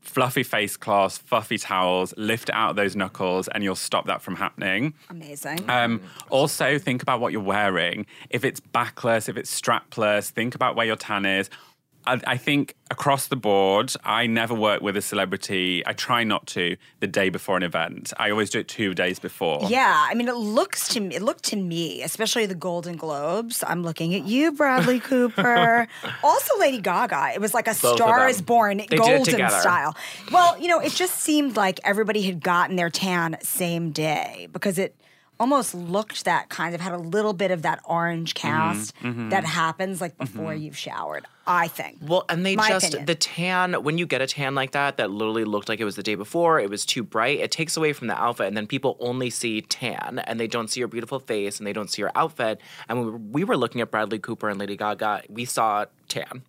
Fluffy 0.08 0.44
face 0.44 0.78
cloths, 0.78 1.18
fluffy 1.18 1.58
towels, 1.58 2.14
lift 2.18 2.50
out 2.52 2.76
those 2.76 2.96
knuckles, 2.96 3.48
and 3.50 3.64
you'll 3.64 3.76
stop 3.76 4.06
that 4.06 4.22
from 4.22 4.36
happening. 4.36 4.94
Amazing. 5.10 5.70
Um, 5.70 6.02
also, 6.30 6.78
think 6.80 7.02
about 7.02 7.20
what 7.20 7.32
you're 7.32 7.42
wearing. 7.42 8.06
If 8.30 8.46
it's 8.46 8.60
backless, 8.60 9.28
if 9.28 9.38
it's 9.38 9.60
strapless, 9.60 10.30
think 10.30 10.56
about 10.56 10.76
where 10.76 10.86
your 10.86 10.96
tan 10.96 11.26
is. 11.26 11.50
I, 12.08 12.22
I 12.28 12.38
think 12.38 12.76
across 12.92 13.28
the 13.28 13.36
board, 13.36 13.94
I 14.04 14.28
never 14.28 14.54
work 14.54 14.82
with 14.82 14.96
a 14.96 15.02
celebrity. 15.02 15.84
I 15.86 15.94
try 15.94 16.24
not 16.24 16.46
to 16.48 16.78
the 17.00 17.08
day 17.08 17.30
before 17.30 17.58
an 17.58 17.64
event. 17.64 18.14
I 18.18 18.30
always 18.32 18.50
do 18.50 18.60
it 18.60 18.68
two 18.68 18.94
days 18.94 19.20
before. 19.20 19.68
Yeah, 19.68 20.08
I 20.10 20.14
mean, 20.14 20.28
it 20.28 20.36
looks 20.36 20.88
to 20.90 21.00
me, 21.00 21.16
it 21.16 21.22
looked 21.22 21.44
to 21.46 21.56
me, 21.56 22.04
especially 22.04 22.46
the 22.46 22.56
Golden 22.56 22.96
Globes. 22.96 23.64
I'm 23.66 23.84
looking 23.84 24.14
at 24.16 24.26
you, 24.26 24.52
Bradley 24.52 25.00
Cooper. 25.00 25.88
also, 26.24 26.60
Lady 26.60 26.80
Gaga. 26.80 27.32
It 27.34 27.42
was 27.42 27.54
like 27.54 27.68
a 27.68 27.72
of 27.72 27.78
Star 27.78 28.30
is 28.30 28.42
Born 28.42 28.78
did 28.78 28.94
it 28.94 28.98
Golden 28.98 29.50
style. 29.50 29.96
Well, 30.32 30.60
you 30.60 30.68
know, 30.68 30.80
it 30.80 30.94
just 30.94 31.22
seemed 31.22 31.56
like 31.56 31.80
everybody 31.84 32.22
had 32.22 32.42
gotten 32.42 32.76
their 32.76 32.90
tan 32.90 33.38
same 33.42 33.92
day 33.92 34.48
because 34.52 34.78
it 34.78 34.96
almost 35.40 35.76
looked 35.76 36.26
that 36.26 36.50
kind 36.50 36.74
of 36.74 36.82
had 36.82 36.94
a 36.94 36.98
little 36.98 37.34
bit 37.34 37.52
of 37.52 37.64
that 37.64 37.80
orange 37.86 38.34
mm-hmm, 38.34 38.48
cast 38.48 38.96
mm-hmm. 39.02 39.30
that 39.30 39.46
happens 39.46 40.02
like 40.02 40.18
before 40.18 40.52
mm-hmm. 40.52 40.64
you've 40.64 40.78
showered. 40.78 41.26
I 41.48 41.68
think. 41.68 42.00
Well, 42.02 42.26
and 42.28 42.44
they 42.44 42.56
My 42.56 42.70
just 42.70 42.88
opinion. 42.88 43.06
the 43.06 43.16
tan 43.16 43.74
when 43.84 44.00
you 44.00 44.08
get 44.08 44.20
a 44.20 44.26
tan 44.26 44.56
like 44.56 44.72
that 44.72 44.98
that 44.98 45.12
literally 45.12 45.46
looked 45.46 45.70
like 45.70 45.80
it 45.80 45.86
was 45.86 45.96
the 45.96 46.02
day 46.02 46.16
before, 46.16 46.60
it 46.60 46.72
was 46.72 46.86
too 46.86 47.04
bright. 47.04 47.40
It 47.40 47.52
takes 47.52 47.78
away 47.78 47.94
from 47.94 48.08
the 48.08 48.20
outfit, 48.20 48.48
and 48.48 48.58
then 48.58 48.66
people 48.66 48.98
only 49.00 49.30
see 49.30 49.62
tan, 49.62 50.20
and 50.26 50.40
they 50.40 50.48
don't 50.48 50.70
see 50.70 50.80
your 50.80 50.88
beautiful 50.88 51.20
face, 51.20 51.60
and 51.60 51.68
they 51.68 51.74
don't 51.74 51.90
see 51.90 52.02
your 52.02 52.12
outfit. 52.16 52.60
And 52.90 52.98
when 52.98 53.06
we 53.06 53.12
were, 53.12 53.18
we 53.18 53.44
were 53.44 53.58
looking 53.58 53.82
at 53.82 53.92
Bradley 53.92 54.18
Cooper 54.18 54.50
and 54.50 54.60
Lady 54.60 54.76
Gaga, 54.76 55.24
we 55.30 55.46
saw 55.46 55.86
tan. 56.08 56.42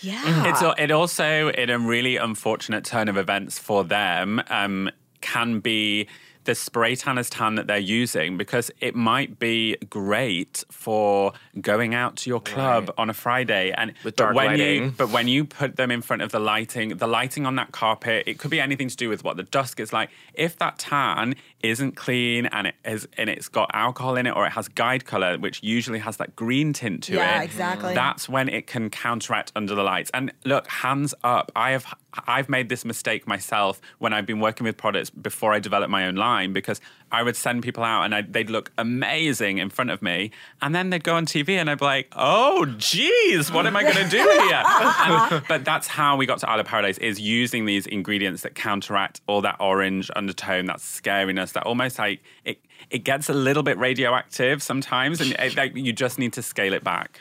Yeah. 0.00 0.50
It's 0.50 0.80
it 0.80 0.90
also 0.90 1.48
in 1.48 1.70
a 1.70 1.78
really 1.78 2.16
unfortunate 2.16 2.84
turn 2.84 3.08
of 3.08 3.16
events 3.16 3.58
for 3.58 3.84
them 3.84 4.42
um, 4.48 4.90
can 5.20 5.60
be 5.60 6.08
the 6.44 6.54
spray 6.54 6.94
tanner's 6.96 7.30
tan 7.30 7.54
that 7.56 7.66
they're 7.66 7.78
using 7.78 8.36
because 8.36 8.70
it 8.80 8.94
might 8.94 9.38
be 9.38 9.76
great 9.90 10.64
for 10.70 11.32
going 11.60 11.94
out 11.94 12.16
to 12.16 12.30
your 12.30 12.40
club 12.40 12.92
on 12.98 13.10
a 13.10 13.14
Friday 13.14 13.72
and 13.76 13.94
With 14.04 14.16
but 14.16 14.34
when 14.34 14.46
lighting. 14.46 14.82
you 14.84 14.90
but 14.96 15.10
when 15.10 15.28
you 15.28 15.44
put 15.44 15.76
them 15.76 15.90
in 15.90 16.02
front 16.02 16.22
of 16.22 16.30
the 16.32 16.38
lighting 16.38 16.96
the 16.96 17.06
lighting 17.08 17.46
on 17.46 17.56
that 17.56 17.72
carpet 17.72 18.24
it 18.26 18.38
could 18.38 18.50
be 18.50 18.60
anything 18.60 18.88
to 18.88 18.96
do 18.96 19.08
with 19.08 19.24
what 19.24 19.36
the 19.36 19.42
dusk 19.42 19.80
is 19.80 19.92
like 19.92 20.10
if 20.34 20.58
that 20.58 20.78
tan 20.78 21.34
isn't 21.62 21.92
clean 21.96 22.46
and 22.46 22.66
it 22.66 22.74
is 22.84 23.08
and 23.16 23.30
it's 23.30 23.48
got 23.48 23.70
alcohol 23.74 24.16
in 24.16 24.26
it 24.26 24.30
or 24.36 24.46
it 24.46 24.50
has 24.50 24.68
guide 24.68 25.04
color 25.06 25.38
which 25.38 25.62
usually 25.62 25.98
has 25.98 26.18
that 26.18 26.36
green 26.36 26.72
tint 26.72 27.02
to 27.04 27.14
Yeah, 27.14 27.20
it 27.20 27.36
Yeah, 27.38 27.42
exactly. 27.42 27.94
that's 27.94 28.28
when 28.28 28.48
it 28.48 28.66
can 28.66 28.90
counteract 28.90 29.50
under 29.56 29.74
the 29.74 29.82
lights. 29.82 30.10
And 30.12 30.32
look, 30.44 30.66
hands 30.68 31.14
up. 31.24 31.50
I 31.56 31.70
have 31.70 31.86
I've 32.26 32.48
made 32.48 32.68
this 32.68 32.84
mistake 32.84 33.26
myself 33.26 33.80
when 33.98 34.12
I've 34.12 34.26
been 34.26 34.40
working 34.40 34.64
with 34.64 34.76
products 34.76 35.10
before 35.10 35.52
I 35.52 35.58
developed 35.58 35.90
my 35.90 36.06
own 36.06 36.14
line 36.14 36.52
because 36.52 36.80
I 37.12 37.22
would 37.22 37.36
send 37.36 37.62
people 37.62 37.84
out 37.84 38.04
and 38.04 38.14
I, 38.14 38.22
they'd 38.22 38.50
look 38.50 38.72
amazing 38.78 39.58
in 39.58 39.70
front 39.70 39.90
of 39.90 40.02
me, 40.02 40.30
and 40.62 40.74
then 40.74 40.90
they'd 40.90 41.04
go 41.04 41.14
on 41.14 41.26
TV 41.26 41.50
and 41.50 41.68
I'd 41.70 41.78
be 41.78 41.84
like, 41.84 42.08
"Oh, 42.16 42.66
geez, 42.78 43.52
what 43.52 43.66
am 43.66 43.76
I 43.76 43.82
going 43.82 43.94
to 43.96 44.08
do 44.08 44.18
here?" 44.48 44.62
And- 44.64 45.42
but 45.48 45.64
that's 45.64 45.86
how 45.86 46.16
we 46.16 46.26
got 46.26 46.38
to 46.40 46.50
Isle 46.50 46.60
of 46.60 46.66
Paradise 46.66 46.98
is 46.98 47.20
using 47.20 47.64
these 47.66 47.86
ingredients 47.86 48.42
that 48.42 48.54
counteract 48.54 49.20
all 49.26 49.40
that 49.42 49.56
orange 49.60 50.10
undertone, 50.16 50.66
that 50.66 50.78
scariness, 50.78 51.52
that 51.52 51.64
almost 51.64 51.98
like 51.98 52.22
it. 52.44 52.58
It 52.90 52.98
gets 53.04 53.30
a 53.30 53.32
little 53.34 53.62
bit 53.62 53.78
radioactive 53.78 54.62
sometimes, 54.62 55.20
and 55.20 55.32
it, 55.38 55.56
like, 55.56 55.74
you 55.74 55.92
just 55.92 56.18
need 56.18 56.34
to 56.34 56.42
scale 56.42 56.74
it 56.74 56.84
back. 56.84 57.20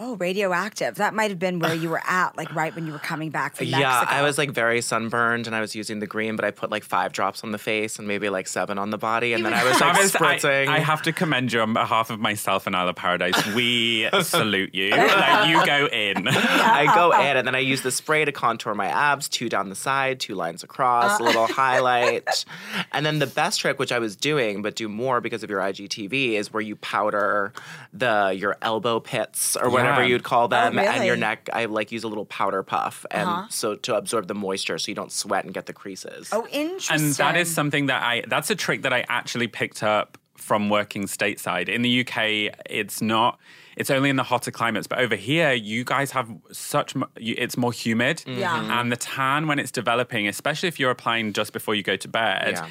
Oh, 0.00 0.16
radioactive. 0.16 0.94
That 0.94 1.12
might 1.12 1.30
have 1.30 1.38
been 1.38 1.58
where 1.58 1.74
you 1.74 1.90
were 1.90 2.00
at, 2.06 2.34
like 2.36 2.54
right 2.54 2.74
when 2.74 2.86
you 2.86 2.92
were 2.92 2.98
coming 2.98 3.28
back 3.30 3.56
from 3.56 3.66
Mexico. 3.66 3.82
Yeah, 3.82 4.04
I 4.08 4.22
was 4.22 4.38
like 4.38 4.52
very 4.52 4.80
sunburned, 4.80 5.46
and 5.46 5.54
I 5.54 5.60
was 5.60 5.74
using 5.74 5.98
the 5.98 6.06
green, 6.06 6.34
but 6.36 6.44
I 6.44 6.50
put 6.50 6.70
like 6.70 6.82
five 6.82 7.12
drops 7.12 7.44
on 7.44 7.50
the 7.50 7.58
face 7.58 7.98
and 7.98 8.08
maybe 8.08 8.28
like 8.30 8.46
seven 8.46 8.78
on 8.78 8.90
the 8.90 8.96
body, 8.96 9.34
and 9.34 9.44
then 9.44 9.52
I 9.52 9.64
was 9.64 9.80
like 9.80 9.92
Travis, 9.92 10.14
I- 10.14 10.18
spritzing. 10.18 10.68
I, 10.68 10.78
have 10.78 11.02
to 11.02 11.12
commend 11.12 11.52
you 11.52 11.60
on 11.60 11.74
behalf 11.74 12.10
of 12.10 12.20
myself 12.20 12.66
and 12.66 12.74
Isle 12.74 12.88
of 12.88 12.96
Paradise. 12.96 13.46
We 13.54 14.08
salute 14.22 14.74
you. 14.74 14.90
Like 14.90 15.50
you 15.50 15.66
go 15.66 15.86
in. 15.86 16.28
I 16.30 16.90
go 16.94 17.12
in 17.12 17.36
and 17.36 17.46
then 17.46 17.54
I 17.54 17.60
use 17.60 17.82
the 17.82 17.90
spray 17.90 18.24
to 18.24 18.32
contour 18.32 18.74
my 18.74 18.86
abs, 18.86 19.28
two 19.28 19.48
down 19.48 19.68
the 19.68 19.74
side, 19.74 20.20
two 20.20 20.34
lines 20.34 20.62
across, 20.62 21.20
a 21.20 21.22
little 21.22 21.44
uh. 21.44 21.48
highlight. 21.48 22.44
And 22.92 23.04
then 23.04 23.18
the 23.18 23.26
best 23.26 23.60
trick, 23.60 23.78
which 23.78 23.92
I 23.92 23.98
was 23.98 24.16
doing, 24.16 24.62
but 24.62 24.74
do 24.74 24.88
more 24.88 25.20
because 25.20 25.42
of 25.42 25.50
your 25.50 25.60
IGTV, 25.60 26.32
is 26.32 26.52
where 26.52 26.62
you 26.62 26.76
powder 26.76 27.52
the 27.92 28.34
your 28.34 28.56
elbow 28.62 28.98
pits 28.98 29.56
or 29.56 29.68
whatever 29.68 29.81
Yeah. 29.84 30.02
you'd 30.04 30.24
call 30.24 30.44
oh, 30.44 30.48
them 30.48 30.78
and 30.78 30.88
really? 30.88 31.06
your 31.06 31.16
neck. 31.16 31.48
I 31.52 31.66
like 31.66 31.92
use 31.92 32.04
a 32.04 32.08
little 32.08 32.26
powder 32.26 32.62
puff 32.62 33.06
and 33.10 33.28
uh-huh. 33.28 33.46
so 33.50 33.74
to 33.76 33.96
absorb 33.96 34.28
the 34.28 34.34
moisture 34.34 34.78
so 34.78 34.90
you 34.90 34.94
don't 34.94 35.12
sweat 35.12 35.44
and 35.44 35.54
get 35.54 35.66
the 35.66 35.72
creases. 35.72 36.30
Oh, 36.32 36.46
interesting. 36.50 37.06
And 37.06 37.14
that 37.14 37.36
is 37.36 37.52
something 37.52 37.86
that 37.86 38.02
I, 38.02 38.24
that's 38.26 38.50
a 38.50 38.56
trick 38.56 38.82
that 38.82 38.92
I 38.92 39.04
actually 39.08 39.48
picked 39.48 39.82
up 39.82 40.18
from 40.42 40.68
working 40.68 41.04
stateside. 41.04 41.68
In 41.68 41.82
the 41.82 42.00
UK, 42.00 42.54
it's 42.68 43.00
not. 43.00 43.38
It's 43.74 43.90
only 43.90 44.10
in 44.10 44.16
the 44.16 44.22
hotter 44.22 44.50
climates, 44.50 44.86
but 44.86 44.98
over 44.98 45.16
here, 45.16 45.52
you 45.52 45.84
guys 45.84 46.10
have 46.10 46.28
such. 46.50 46.94
It's 47.16 47.56
more 47.56 47.72
humid, 47.72 48.22
Yeah. 48.26 48.80
and 48.80 48.92
the 48.92 48.96
tan 48.96 49.46
when 49.46 49.58
it's 49.58 49.70
developing, 49.70 50.28
especially 50.28 50.68
if 50.68 50.78
you're 50.78 50.90
applying 50.90 51.32
just 51.32 51.54
before 51.54 51.74
you 51.74 51.82
go 51.82 51.96
to 51.96 52.08
bed. 52.08 52.54
Yeah. 52.56 52.68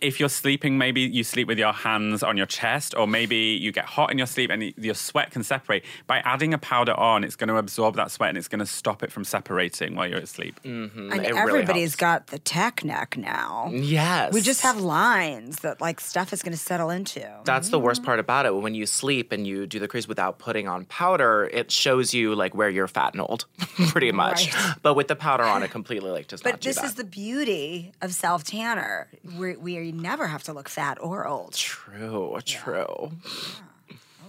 If 0.00 0.20
you're 0.20 0.28
sleeping, 0.28 0.78
maybe 0.78 1.02
you 1.02 1.24
sleep 1.24 1.48
with 1.48 1.58
your 1.58 1.72
hands 1.72 2.22
on 2.22 2.36
your 2.36 2.46
chest, 2.46 2.94
or 2.96 3.06
maybe 3.06 3.36
you 3.36 3.72
get 3.72 3.84
hot 3.84 4.10
in 4.10 4.18
your 4.18 4.26
sleep 4.26 4.50
and 4.50 4.72
your 4.76 4.94
sweat 4.94 5.30
can 5.30 5.42
separate. 5.42 5.84
By 6.06 6.18
adding 6.18 6.54
a 6.54 6.58
powder 6.58 6.94
on, 6.94 7.24
it's 7.24 7.36
going 7.36 7.48
to 7.48 7.56
absorb 7.56 7.96
that 7.96 8.10
sweat 8.10 8.30
and 8.30 8.38
it's 8.38 8.48
going 8.48 8.60
to 8.60 8.66
stop 8.66 9.02
it 9.02 9.12
from 9.12 9.24
separating 9.24 9.94
while 9.94 10.08
you're 10.08 10.18
asleep. 10.18 10.60
Mm-hmm. 10.64 11.12
and 11.12 11.24
it 11.24 11.34
really 11.34 11.40
everybody's 11.40 11.92
helps. 11.92 11.96
got 11.96 12.26
the 12.28 12.38
tech 12.38 12.84
neck 12.84 13.16
now. 13.16 13.70
Yes. 13.72 14.32
We 14.32 14.40
just 14.40 14.62
have 14.62 14.80
lines 14.80 15.60
that 15.60 15.80
like 15.80 16.00
stuff 16.00 16.32
is 16.32 16.42
going 16.42 16.52
to 16.52 16.58
settle 16.58 16.90
into. 16.90 17.28
That's 17.44 17.68
the 17.68 17.78
worst 17.78 18.00
mm-hmm. 18.00 18.06
part 18.06 18.20
about 18.20 18.46
it. 18.46 18.54
When 18.54 18.74
you 18.74 18.86
sleep 18.86 19.32
and 19.32 19.46
you 19.46 19.66
do 19.66 19.78
the 19.78 19.88
crease 19.88 20.08
without 20.08 20.38
putting 20.38 20.68
on 20.68 20.84
powder, 20.86 21.48
it 21.52 21.70
shows 21.70 22.14
you 22.14 22.34
like 22.34 22.54
where 22.54 22.70
you're 22.70 22.88
fat 22.88 23.14
and 23.14 23.20
old, 23.20 23.46
pretty 23.88 24.12
much. 24.12 24.54
Right. 24.54 24.74
But 24.82 24.94
with 24.94 25.08
the 25.08 25.16
powder 25.16 25.44
on, 25.44 25.62
it 25.62 25.70
completely 25.70 26.10
like 26.10 26.28
does 26.28 26.42
but 26.42 26.50
not 26.50 26.60
do 26.60 26.68
this 26.68 26.76
that. 26.76 26.84
is 26.84 26.94
the 26.94 27.04
beauty 27.04 27.92
of 28.00 28.14
self 28.14 28.44
tanner. 28.44 29.08
We 29.36 29.56
we 29.90 30.00
never 30.00 30.28
have 30.28 30.44
to 30.44 30.52
look 30.52 30.68
fat 30.68 30.98
or 31.00 31.26
old. 31.26 31.54
true, 31.54 32.38
true. 32.44 32.84
Oh 32.86 33.10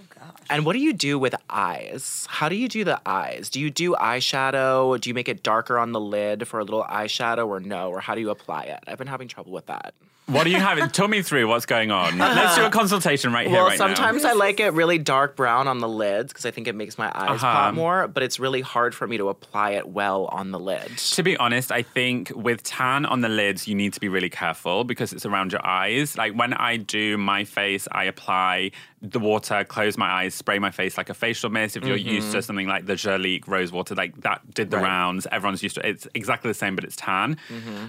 gosh. 0.10 0.34
And 0.50 0.66
what 0.66 0.74
do 0.74 0.80
you 0.80 0.94
do 0.94 1.20
with 1.20 1.36
eyes? 1.50 2.26
How 2.30 2.50
do 2.50 2.56
you 2.56 2.68
do 2.68 2.84
the 2.84 3.00
eyes? 3.06 3.50
Do 3.50 3.60
you 3.60 3.70
do 3.70 3.94
eyeshadow? 3.94 5.00
Do 5.00 5.10
you 5.10 5.14
make 5.14 5.30
it 5.30 5.44
darker 5.44 5.78
on 5.78 5.92
the 5.92 6.00
lid 6.00 6.48
for 6.48 6.60
a 6.60 6.64
little 6.64 6.84
eyeshadow, 6.84 7.48
or 7.48 7.60
no? 7.60 7.90
Or 7.90 8.00
how 8.00 8.16
do 8.16 8.22
you 8.22 8.32
apply 8.32 8.64
it? 8.64 8.80
I've 8.88 8.98
been 8.98 9.08
having 9.08 9.28
trouble 9.28 9.52
with 9.52 9.68
that. 9.68 9.94
What 10.32 10.46
do 10.46 10.50
you 10.50 10.60
have? 10.60 10.92
Tell 10.92 11.08
me 11.08 11.22
through 11.22 11.48
what's 11.48 11.66
going 11.66 11.92
on. 11.92 12.18
Let's 12.18 12.56
do 12.56 12.66
a 12.66 12.70
consultation 12.70 13.34
right 13.34 13.48
here, 13.48 13.58
Well, 13.58 13.68
right 13.68 13.78
now. 13.80 13.88
sometimes 13.88 14.24
I 14.26 14.34
like 14.34 14.60
it 14.60 14.74
really 14.74 14.98
dark 14.98 15.36
brown 15.36 15.68
on 15.68 15.80
the 15.80 15.90
lids 15.90 16.32
because 16.32 16.46
I 16.46 16.52
think 16.52 16.68
it 16.68 16.76
makes 16.76 16.98
my 16.98 17.12
eyes 17.14 17.42
Uh-huh. 17.44 17.54
pop 17.54 17.74
more. 17.74 18.08
But 18.08 18.24
it's 18.24 18.40
really 18.40 18.62
hard 18.62 18.96
for 18.96 19.08
me 19.08 19.18
to 19.18 19.30
apply 19.30 19.72
it 19.72 19.90
well 19.90 20.26
on 20.32 20.52
the 20.52 20.60
lid. 20.60 20.98
To 20.98 21.24
be 21.24 21.36
honest, 21.38 21.72
I 21.72 21.82
think 21.82 22.32
with 22.36 22.64
tan 22.64 23.06
on 23.06 23.22
the 23.22 23.30
lids, 23.30 23.68
you 23.68 23.76
need 23.76 23.94
to 23.94 24.00
be 24.00 24.08
really 24.10 24.30
careful 24.30 24.84
because 24.84 25.12
it's 25.14 25.26
around 25.26 25.52
your 25.52 25.66
eyes. 25.66 26.18
Like 26.18 26.34
when 26.34 26.54
I 26.54 26.78
do 26.78 27.18
my 27.18 27.44
face, 27.44 27.88
I 27.92 28.06
apply 28.06 28.72
the 29.02 29.20
water, 29.20 29.64
close 29.64 29.98
my 29.98 30.10
eyes, 30.10 30.34
spray 30.36 30.60
my 30.60 30.72
face 30.72 30.98
like 30.98 31.10
a 31.10 31.14
facial 31.14 31.50
mist. 31.50 31.76
If 31.76 31.84
you're 31.86 31.98
used 31.98 32.32
to 32.34 32.42
something 32.42 32.68
like 32.68 32.86
the 32.86 32.94
Jurlique 32.94 33.48
rose 33.48 33.72
water, 33.72 33.96
like 33.96 34.16
that 34.22 34.54
did 34.54 34.70
the 34.72 34.78
Right. 34.78 34.84
rounds. 34.84 35.28
Everyone's 35.32 35.64
used 35.64 35.76
to 35.76 35.86
it. 35.86 35.90
It's 35.90 36.08
exactly 36.14 36.50
the 36.50 36.54
same, 36.56 36.76
but 36.76 36.84
it's 36.84 36.96
tan. 36.96 37.38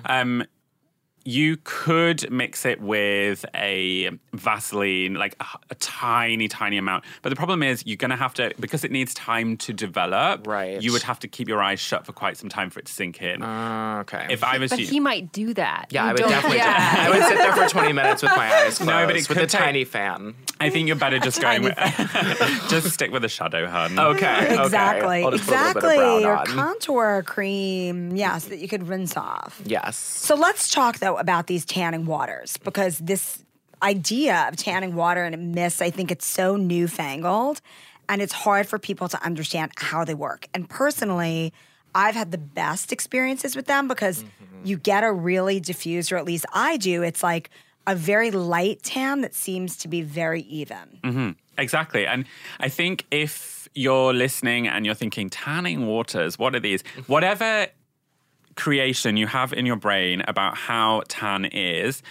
Um, 0.07 0.45
you 1.25 1.57
could 1.65 2.31
mix 2.31 2.65
it 2.65 2.81
with 2.81 3.45
a 3.55 4.11
Vaseline, 4.33 5.15
like 5.15 5.37
a, 5.41 5.45
a 5.71 5.75
tiny, 5.77 6.49
tiny 6.49 6.77
amount. 6.79 7.05
But 7.23 7.31
the 7.31 7.37
problem 7.37 7.63
is, 7.63 7.85
you're 7.87 7.97
going 7.97 8.11
to 8.11 8.17
have 8.17 8.35
to, 8.35 8.53
because 8.59 8.85
it 8.85 8.91
needs 8.91 9.15
time 9.15 9.57
to 9.59 9.73
develop, 9.73 10.47
Right. 10.47 10.81
you 10.83 10.93
would 10.93 11.03
have 11.03 11.19
to 11.21 11.29
keep 11.29 11.49
your 11.49 11.63
eyes 11.63 11.81
shut 11.81 12.05
for 12.07 12.13
quite 12.13 12.37
some 12.37 12.49
time 12.49 12.71
for 12.71 12.81
it 12.81 12.87
to 12.87 12.93
sink 12.93 13.23
in. 13.23 13.43
Ah, 13.43 14.01
okay. 14.01 14.27
if 14.31 14.43
I 14.45 14.59
was 14.59 14.71
But 14.71 14.81
you, 14.81 14.87
he 14.87 15.01
might 15.01 15.33
do 15.33 15.55
that. 15.55 15.87
yeah, 15.91 16.05
You 16.05 16.09
I 16.09 16.13
would 16.13 16.19
definitely 16.21 16.59
yeah. 16.59 16.95
do 17.07 17.13
I 17.13 17.15
would 17.19 17.29
sit 17.29 17.39
there 17.39 17.53
for 17.55 17.69
20 17.69 17.93
minutes 17.93 18.23
with 18.23 18.33
my 18.37 18.53
eyes 18.53 18.79
closed 18.79 18.87
No, 18.87 19.07
but 19.07 19.17
it 19.17 19.29
with 19.29 19.39
a 19.39 19.47
take- 19.47 19.61
tiny 19.61 19.85
fan. 19.85 20.35
I 20.61 20.71
think 20.71 20.87
you're 20.87 20.97
better 20.97 21.19
just 21.19 21.41
going 21.41 21.63
with, 21.63 21.77
just 22.69 22.91
stick 22.91 23.11
with 23.11 23.25
a 23.25 23.29
shadow, 23.29 23.67
hun. 23.69 23.99
Okay. 23.99 24.59
Exactly. 24.59 25.23
Okay. 25.23 25.25
I'll 25.25 25.31
just 25.33 25.47
put 25.47 25.55
a 25.55 25.59
little 25.59 25.75
bit 25.75 25.85
of 25.85 25.85
exactly. 25.85 25.97
brown 25.97 26.25
Or 26.25 26.37
on. 26.37 26.47
contour 26.47 27.23
cream, 27.27 28.15
yes, 28.17 28.45
that 28.47 28.59
you 28.59 28.69
could 28.69 28.89
rinse 28.89 29.17
off. 29.17 29.61
Yes. 29.65 29.97
So 29.97 30.35
let's 30.35 30.71
talk 30.71 30.99
though 30.99 31.12
about 31.17 31.47
these 31.47 31.65
tanning 31.65 32.07
waters 32.07 32.57
because 32.59 32.99
this 32.99 33.45
idea 33.83 34.47
of 34.49 34.57
tanning 34.57 34.95
water 34.95 35.25
and 35.25 35.35
a 35.35 35.39
mist, 35.39 35.83
I 35.83 35.91
think 35.91 36.11
it's 36.11 36.27
so 36.27 36.57
newfangled 36.57 37.61
and 38.09 38.23
it's 38.23 38.33
hard 38.33 38.67
for 38.67 38.79
people 38.79 39.09
to 39.09 39.23
understand 39.25 39.73
how 39.77 40.05
they 40.05 40.15
work. 40.15 40.47
And 40.55 40.69
personally, 40.69 41.53
I've 41.95 42.15
had 42.15 42.31
the 42.31 42.39
best 42.39 42.93
experiences 42.93 43.55
with 43.57 43.67
them 43.67 43.89
because 43.89 44.23
mm-hmm. 44.23 44.67
you 44.67 44.77
get 44.77 45.05
a 45.05 45.13
really 45.13 45.61
diffused, 45.61 46.13
or 46.13 46.17
at 46.17 46.25
least 46.25 46.47
I 46.53 46.77
do. 46.77 47.03
It's 47.03 47.23
like 47.23 47.51
a 47.87 47.95
very 47.95 48.31
light 48.31 48.83
tan 48.83 49.23
that 49.23 49.35
seems 49.35 49.77
to 49.79 49.89
be 49.89 50.03
very 50.03 50.43
even. 50.43 51.01
Mm-hmm. 51.03 51.31
Exactly. 51.59 52.07
And 52.07 52.25
I 52.61 52.69
think 52.69 53.07
if 53.11 53.69
you're 53.75 54.15
listening 54.15 54.69
and 54.69 54.87
you're 54.87 54.95
thinking, 54.95 55.29
tanning 55.29 55.87
waters, 55.87 56.39
what 56.39 56.55
are 56.55 56.61
these? 56.61 56.83
Whatever 57.07 57.67
creation 58.57 59.17
you 59.17 59.27
have 59.27 59.53
in 59.53 59.67
your 59.67 59.77
brain 59.77 60.23
about 60.29 60.57
how 60.57 61.03
tan 61.09 61.45
is, 61.47 62.03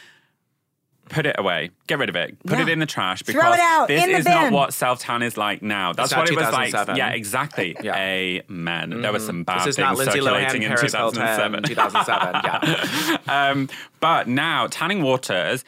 put 1.09 1.25
it 1.25 1.35
away. 1.37 1.69
Get 1.87 1.99
rid 1.99 2.09
of 2.09 2.15
it. 2.15 2.37
Put 2.45 2.57
Yeah. 2.57 2.63
it 2.63 2.69
in 2.69 2.79
the 2.79 2.85
trash 2.85 3.21
Throw 3.23 3.33
because 3.33 3.55
it 3.55 3.59
out, 3.59 3.87
this 3.89 4.03
in 4.03 4.11
the 4.13 4.17
is 4.19 4.25
not 4.25 4.51
what 4.51 4.73
self 4.73 4.99
tan 4.99 5.21
is 5.21 5.35
like 5.37 5.61
now. 5.61 5.91
That's 5.93 6.15
what 6.15 6.29
it 6.29 6.35
was 6.37 6.51
like. 6.51 6.73
Yeah, 6.95 7.09
exactly. 7.09 7.75
Yeah. 7.83 7.95
Amen. 7.97 9.01
There 9.01 9.11
were 9.11 9.19
some 9.19 9.43
bad 9.43 9.59
This 9.61 9.67
is 9.67 9.75
things 9.75 9.97
circulating 10.03 10.61
Lohan, 10.61 10.71
in 10.71 10.77
2007. 10.77 11.63
2007. 11.63 12.41
Yeah. 13.27 13.49
Um, 13.49 13.69
but 13.99 14.27
now 14.27 14.67
tanning 14.67 15.01
waters 15.01 15.63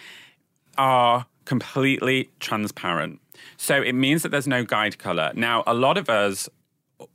are 0.77 1.25
completely 1.45 2.29
transparent. 2.39 3.19
So 3.57 3.81
it 3.81 3.93
means 3.93 4.23
that 4.23 4.29
there's 4.29 4.47
no 4.47 4.63
guide 4.63 4.97
color. 4.97 5.31
Now, 5.35 5.63
a 5.67 5.73
lot 5.73 5.97
of 5.97 6.09
us 6.09 6.47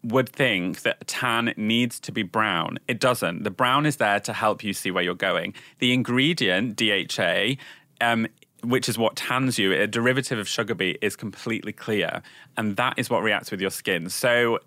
would 0.03 0.29
think 0.29 0.83
that 0.83 1.07
tan 1.07 1.55
needs 1.57 2.01
to 2.01 2.13
be 2.13 2.23
brown. 2.23 2.79
It 2.89 3.01
doesn't. 3.01 3.45
The 3.45 3.51
brown 3.51 3.87
is 3.87 3.97
there 3.97 4.21
to 4.21 4.33
help 4.33 4.63
you 4.63 4.73
see 4.73 4.91
where 4.91 5.03
you're 5.03 5.15
going. 5.15 5.55
The 5.79 5.93
ingredient, 5.93 6.77
DHA, 6.77 7.57
um, 8.01 8.27
which 8.63 8.89
is 8.89 8.99
what 8.99 9.17
tans 9.17 9.59
you, 9.59 9.73
a 9.73 9.87
derivative 9.87 10.39
of 10.39 10.49
sugar 10.49 10.75
beet, 10.75 10.99
is 11.01 11.17
completely 11.17 11.73
clear. 11.73 12.23
And 12.57 12.77
that 12.77 12.95
is 12.99 13.09
what 13.09 13.23
reacts 13.23 13.51
with 13.51 13.61
your 13.61 13.71
skin. 13.71 14.09
So 14.11 14.59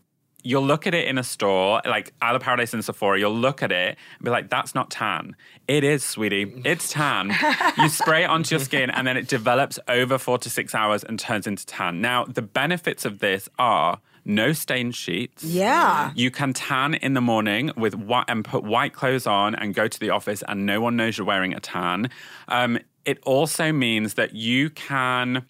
you'll 0.44 0.66
look 0.66 0.88
at 0.88 0.94
it 0.94 1.08
in 1.08 1.18
a 1.18 1.24
store, 1.24 1.82
like 1.86 2.14
Isle 2.22 2.38
of 2.38 2.42
Paradise 2.42 2.74
and 2.74 2.84
Sephora, 2.84 3.20
you'll 3.20 3.36
look 3.36 3.62
at 3.62 3.72
it 3.72 3.98
and 4.18 4.26
be 4.26 4.32
like, 4.32 4.50
that's 4.50 4.74
not 4.74 4.90
tan. 4.90 5.36
It 5.68 5.84
is, 5.84 6.04
sweetie. 6.04 6.62
It's 6.66 6.92
tan. 6.92 7.32
you 7.78 7.90
spray 7.90 8.24
it 8.24 8.30
onto 8.30 8.56
your 8.56 8.64
skin 8.64 8.90
and 8.90 9.06
then 9.06 9.18
it 9.18 9.28
develops 9.28 9.80
over 9.88 10.18
four 10.18 10.38
to 10.40 10.50
six 10.50 10.74
hours 10.74 11.04
and 11.04 11.20
turns 11.20 11.48
into 11.48 11.66
tan. 11.66 12.02
Now, 12.02 12.26
the 12.26 12.42
benefits 12.42 13.06
of 13.06 13.20
this 13.20 13.50
are 13.60 14.00
no 14.26 14.54
stain 14.54 14.92
sheets. 14.92 15.44
Yeah. 15.44 16.12
You 16.16 16.32
can 16.32 16.54
tan 16.54 16.94
in 16.96 17.14
the 17.14 17.22
morning 17.22 17.72
with 17.76 17.96
white 17.96 18.26
and 18.28 18.44
put 18.44 18.64
white 18.64 18.94
clothes 18.94 19.28
on 19.28 19.56
and 19.56 19.74
go 19.74 19.88
to 19.88 20.00
the 20.00 20.10
office, 20.10 20.44
and 20.48 20.66
no 20.66 20.82
one 20.82 20.96
knows 20.96 21.18
you're 21.18 21.28
wearing 21.28 21.54
a 21.54 21.60
tan. 21.60 22.10
Um, 22.48 22.80
it 23.06 23.20
also 23.24 23.72
means 23.72 24.14
that 24.16 24.36
you 24.36 24.70
can 24.70 25.48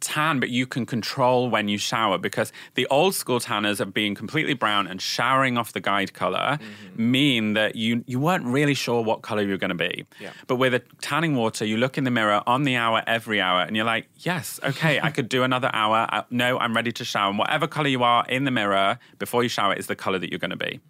tan, 0.00 0.40
but 0.40 0.50
you 0.50 0.66
can 0.66 0.86
control 0.86 1.50
when 1.50 1.68
you 1.68 1.78
shower 1.78 2.18
because 2.18 2.52
the 2.74 2.86
old 2.86 3.14
school 3.14 3.40
tanners 3.40 3.80
of 3.80 3.92
being 3.92 4.14
completely 4.14 4.54
brown 4.54 4.86
and 4.86 5.00
showering 5.00 5.58
off 5.58 5.72
the 5.72 5.80
guide 5.80 6.12
color 6.14 6.58
mean 6.96 7.54
that 7.54 7.76
you 7.76 8.04
you 8.06 8.18
weren't 8.18 8.44
really 8.44 8.74
sure 8.74 9.02
what 9.02 9.22
color 9.22 9.42
you're 9.42 9.58
going 9.58 9.70
to 9.70 9.74
be. 9.74 10.06
Yeah. 10.18 10.32
But 10.46 10.56
with 10.56 10.74
a 10.74 10.80
tanning 11.00 11.36
water, 11.36 11.64
you 11.64 11.76
look 11.76 11.98
in 11.98 12.04
the 12.04 12.10
mirror 12.10 12.42
on 12.46 12.64
the 12.64 12.76
hour 12.76 13.02
every 13.06 13.40
hour, 13.40 13.60
and 13.60 13.76
you're 13.76 13.84
like, 13.84 14.08
yes, 14.18 14.58
okay, 14.64 15.00
I 15.00 15.10
could 15.10 15.28
do 15.28 15.42
another 15.42 15.70
hour. 15.72 16.06
Uh, 16.10 16.22
no, 16.30 16.58
I'm 16.58 16.74
ready 16.74 16.92
to 16.92 17.04
shower. 17.04 17.30
And 17.30 17.38
whatever 17.38 17.66
color 17.66 17.88
you 17.88 18.02
are 18.02 18.24
in 18.28 18.44
the 18.44 18.50
mirror 18.50 18.98
before 19.18 19.42
you 19.42 19.48
shower 19.48 19.74
is 19.74 19.86
the 19.86 19.96
color 19.96 20.18
that 20.18 20.30
you're 20.30 20.38
going 20.38 20.50
to 20.50 20.56
be. 20.56 20.80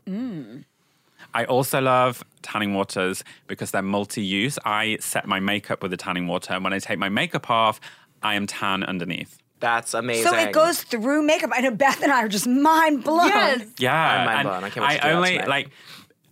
I 1.32 1.44
also 1.44 1.80
love 1.80 2.24
tanning 2.42 2.74
waters 2.74 3.22
because 3.46 3.70
they're 3.70 3.82
multi 3.82 4.22
use. 4.22 4.58
I 4.64 4.96
set 5.00 5.26
my 5.26 5.38
makeup 5.38 5.82
with 5.82 5.92
a 5.92 5.96
tanning 5.96 6.26
water, 6.26 6.54
and 6.54 6.64
when 6.64 6.72
I 6.72 6.78
take 6.78 6.98
my 6.98 7.08
makeup 7.08 7.50
off, 7.50 7.80
I 8.22 8.34
am 8.34 8.46
tan 8.46 8.82
underneath. 8.84 9.38
That's 9.60 9.92
amazing. 9.92 10.24
So 10.30 10.36
it 10.38 10.52
goes 10.52 10.82
through 10.82 11.22
makeup. 11.22 11.50
I 11.52 11.60
know 11.60 11.70
Beth 11.70 12.02
and 12.02 12.10
I 12.10 12.22
are 12.24 12.28
just 12.28 12.46
mind 12.46 13.04
blown. 13.04 13.26
Yes. 13.28 13.66
Yeah, 13.78 13.94
I'm 13.94 14.24
mind 14.26 14.48
blown. 14.48 14.64
I 14.64 14.70
can't 14.70 14.86
wait 14.86 14.94
to 14.96 15.00
do 15.02 15.06
I 15.06 15.10
that 15.10 15.16
only 15.16 15.38
like. 15.40 15.70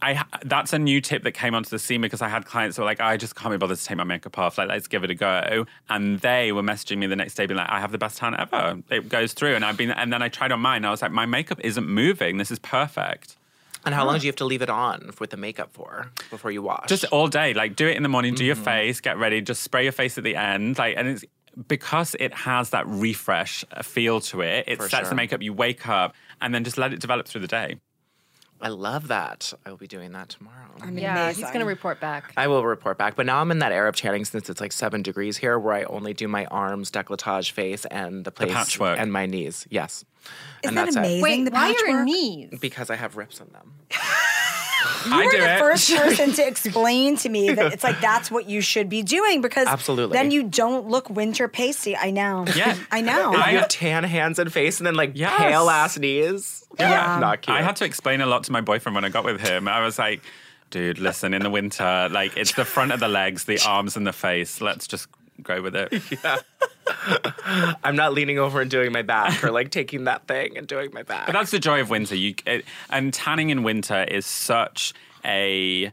I 0.00 0.23
that's 0.45 0.73
a 0.73 0.78
new 0.78 1.00
tip 1.00 1.25
that 1.25 1.33
came 1.33 1.57
onto 1.57 1.71
the 1.71 1.78
scene 1.78 2.00
because 2.00 2.23
I 2.23 2.28
had 2.28 2.47
clients 2.47 2.76
who 2.76 2.83
were 2.83 2.87
like, 2.87 3.00
I 3.00 3.16
just 3.16 3.35
can't 3.35 3.50
be 3.52 3.59
bothered 3.59 3.78
to 3.78 3.85
take 3.85 3.97
my 3.97 4.04
makeup 4.04 4.38
off. 4.38 4.57
Like, 4.57 4.68
let's 4.68 4.87
give 4.87 5.02
it 5.02 5.11
a 5.11 5.14
go. 5.14 5.66
And 5.90 6.21
they 6.21 6.52
were 6.52 6.62
messaging 6.62 6.99
me 6.99 7.09
the 7.09 7.16
next 7.16 7.35
day, 7.35 7.47
being 7.47 7.59
like, 7.59 7.68
I 7.68 7.80
have 7.80 7.90
the 7.90 7.99
best 7.99 8.16
tan 8.16 8.35
ever. 8.38 8.78
It 8.90 9.09
goes 9.09 9.33
through, 9.33 9.57
and 9.57 9.64
I've 9.64 9.76
been, 9.76 9.90
and 9.90 10.12
then 10.12 10.23
I 10.23 10.28
tried 10.28 10.52
on 10.52 10.61
mine. 10.61 10.78
And 10.78 10.87
I 10.87 10.90
was 10.90 11.02
like, 11.02 11.11
my 11.11 11.26
makeup 11.26 11.59
isn't 11.64 11.88
moving. 11.88 12.38
This 12.38 12.52
is 12.52 12.61
perfect. 12.61 13.37
And 13.85 13.92
how 13.95 14.07
long 14.07 14.18
do 14.18 14.26
you 14.26 14.28
have 14.28 14.37
to 14.37 14.45
leave 14.45 14.62
it 14.62 14.71
on 14.71 15.11
with 15.18 15.30
the 15.30 15.37
makeup 15.37 15.71
for 15.73 16.11
before 16.30 16.50
you 16.52 16.62
wash? 16.62 16.88
Just 16.88 17.04
all 17.07 17.26
day. 17.26 17.52
Like, 17.52 17.75
do 17.75 17.88
it 17.88 17.97
in 17.97 18.02
the 18.04 18.09
morning. 18.09 18.35
Do 18.35 18.45
your 18.45 18.54
Mm-hmm. 18.54 18.64
face. 18.64 19.00
Get 19.00 19.18
ready. 19.18 19.40
Just 19.40 19.62
spray 19.64 19.83
your 19.83 19.92
face 19.92 20.16
at 20.16 20.23
the 20.25 20.37
end. 20.37 20.78
Like, 20.78 20.97
and 20.97 21.09
it's 21.09 21.25
because 21.67 22.15
it 22.21 22.33
has 22.35 22.71
that 22.71 22.87
refresh 22.87 23.65
feel 23.83 24.21
to 24.21 24.43
it. 24.43 24.65
It 24.69 24.77
For 24.77 24.88
sets 24.88 25.03
sure. 25.05 25.09
the 25.11 25.15
makeup. 25.17 25.43
You 25.43 25.53
wake 25.53 25.88
up, 25.88 26.15
and 26.41 26.55
then 26.55 26.62
just 26.65 26.79
let 26.79 26.93
it 26.93 27.00
develop 27.00 27.27
through 27.27 27.41
the 27.41 27.49
day. 27.49 27.77
I 28.61 28.69
love 28.71 29.07
that. 29.09 29.53
I 29.65 29.71
will 29.71 29.77
be 29.77 29.87
doing 29.87 30.11
that 30.12 30.31
tomorrow. 30.31 30.57
I 30.81 30.87
mean, 30.87 30.99
Yeah, 30.99 31.23
amazing. 31.27 31.45
he's 31.45 31.50
going 31.53 31.61
to 31.61 31.67
report 31.67 32.00
back. 32.00 32.33
I 32.37 32.49
will 32.49 32.65
report 32.65 32.99
back. 32.99 33.15
But 33.15 33.25
now 33.25 33.41
I'm 33.41 33.53
in 33.53 33.61
that 33.61 33.71
era 33.71 33.88
of 33.88 33.95
tanning 33.95 34.25
since 34.25 34.50
it's 34.50 34.61
like 34.61 34.73
seven 34.73 35.00
degrees 35.00 35.37
here, 35.37 35.61
where 35.61 35.75
I 35.75 35.85
only 35.85 36.12
do 36.12 36.27
my 36.27 36.45
arms, 36.47 36.91
decolletage, 36.91 37.53
face, 37.53 37.85
and 37.85 38.25
the 38.25 38.33
place 38.33 38.53
patchwork. 38.53 38.99
and 38.99 39.12
my 39.12 39.27
knees. 39.27 39.65
Yes, 39.71 40.05
Isn't 40.65 40.77
and 40.77 40.88
that 40.88 40.97
amazing? 40.97 41.19
it. 41.21 41.23
Wait, 41.23 41.45
the 41.45 41.50
why 41.53 41.69
your 41.87 42.05
knees? 42.05 42.59
Because 42.61 42.90
I 42.90 42.97
have 42.97 43.16
rips 43.16 43.40
in 43.40 43.47
them. 43.53 43.75
I 45.07 45.23
You're 45.23 45.31
do 45.33 45.39
the 45.39 45.55
it. 45.55 45.59
first 45.59 45.91
person 45.97 46.33
to 46.33 46.47
explain 46.47 47.17
to 47.19 47.29
me 47.29 47.51
that 47.53 47.73
it's 47.73 47.85
like 47.85 48.01
that's 48.01 48.31
what 48.31 48.49
you 48.49 48.61
should 48.61 48.89
be 48.89 49.03
doing 49.03 49.41
because 49.41 49.67
Absolutely. 49.67 50.17
then 50.17 50.31
you 50.31 50.43
don't 50.45 50.89
look 50.89 51.09
winter 51.11 51.49
pasty. 51.49 51.97
I 51.97 52.11
know. 52.11 52.45
Yeah. 52.55 52.77
I 52.91 53.01
know. 53.01 53.33
I 53.35 53.37
I- 53.41 53.51
have 53.53 53.69
tan 53.69 54.05
hands 54.05 54.39
and 54.39 54.53
face, 54.53 54.79
and 54.79 54.87
then 54.87 54.95
like 54.95 55.13
Yes. 55.15 55.37
pale 55.39 55.69
ass 55.71 55.99
knees. 55.99 56.65
Yeah. 56.79 57.19
not 57.21 57.43
cute. 57.43 57.57
I 57.57 57.63
had 57.63 57.77
to 57.77 57.85
explain 57.85 58.21
a 58.21 58.27
lot 58.27 58.45
to 58.45 58.53
my 58.53 58.61
boyfriend 58.61 58.95
when 58.95 59.05
I 59.05 59.09
got 59.09 59.25
with 59.25 59.41
him. 59.41 59.67
I 59.69 59.81
was 59.85 59.99
like, 59.99 60.23
dude, 60.71 60.99
listen, 60.99 61.35
in 61.35 61.43
the 61.43 61.51
winter, 61.51 62.09
like 62.11 62.37
it's 62.37 62.53
the 62.55 62.65
front 62.65 62.93
of 62.93 63.01
the 63.01 63.09
legs, 63.09 63.45
the 63.45 63.59
arms, 63.67 63.97
and 63.97 64.07
the 64.07 64.13
face. 64.13 64.61
Let's 64.61 64.87
just 64.87 65.09
go 65.42 65.62
with 65.62 65.77
it. 65.77 65.92
Yeah. 66.24 66.38
I'm 67.85 67.96
not 67.96 68.12
leaning 68.12 68.38
over 68.38 68.61
and 68.61 68.70
doing 68.70 68.92
my 68.92 69.03
back 69.03 69.44
or 69.44 69.51
like 69.51 69.70
taking 69.70 70.05
that 70.05 70.27
thing 70.27 70.57
and 70.57 70.66
doing 70.66 70.90
my 70.92 71.03
back. 71.03 71.27
But 71.27 71.33
that's 71.33 71.51
the 71.51 71.59
joy 71.59 71.81
of 71.81 71.90
winter. 71.90 72.14
You 72.14 72.35
it, 72.46 72.64
and 72.90 73.12
tanning 73.12 73.51
in 73.51 73.62
winter 73.62 74.05
is 74.05 74.27
such 74.27 74.94
a. 75.24 75.92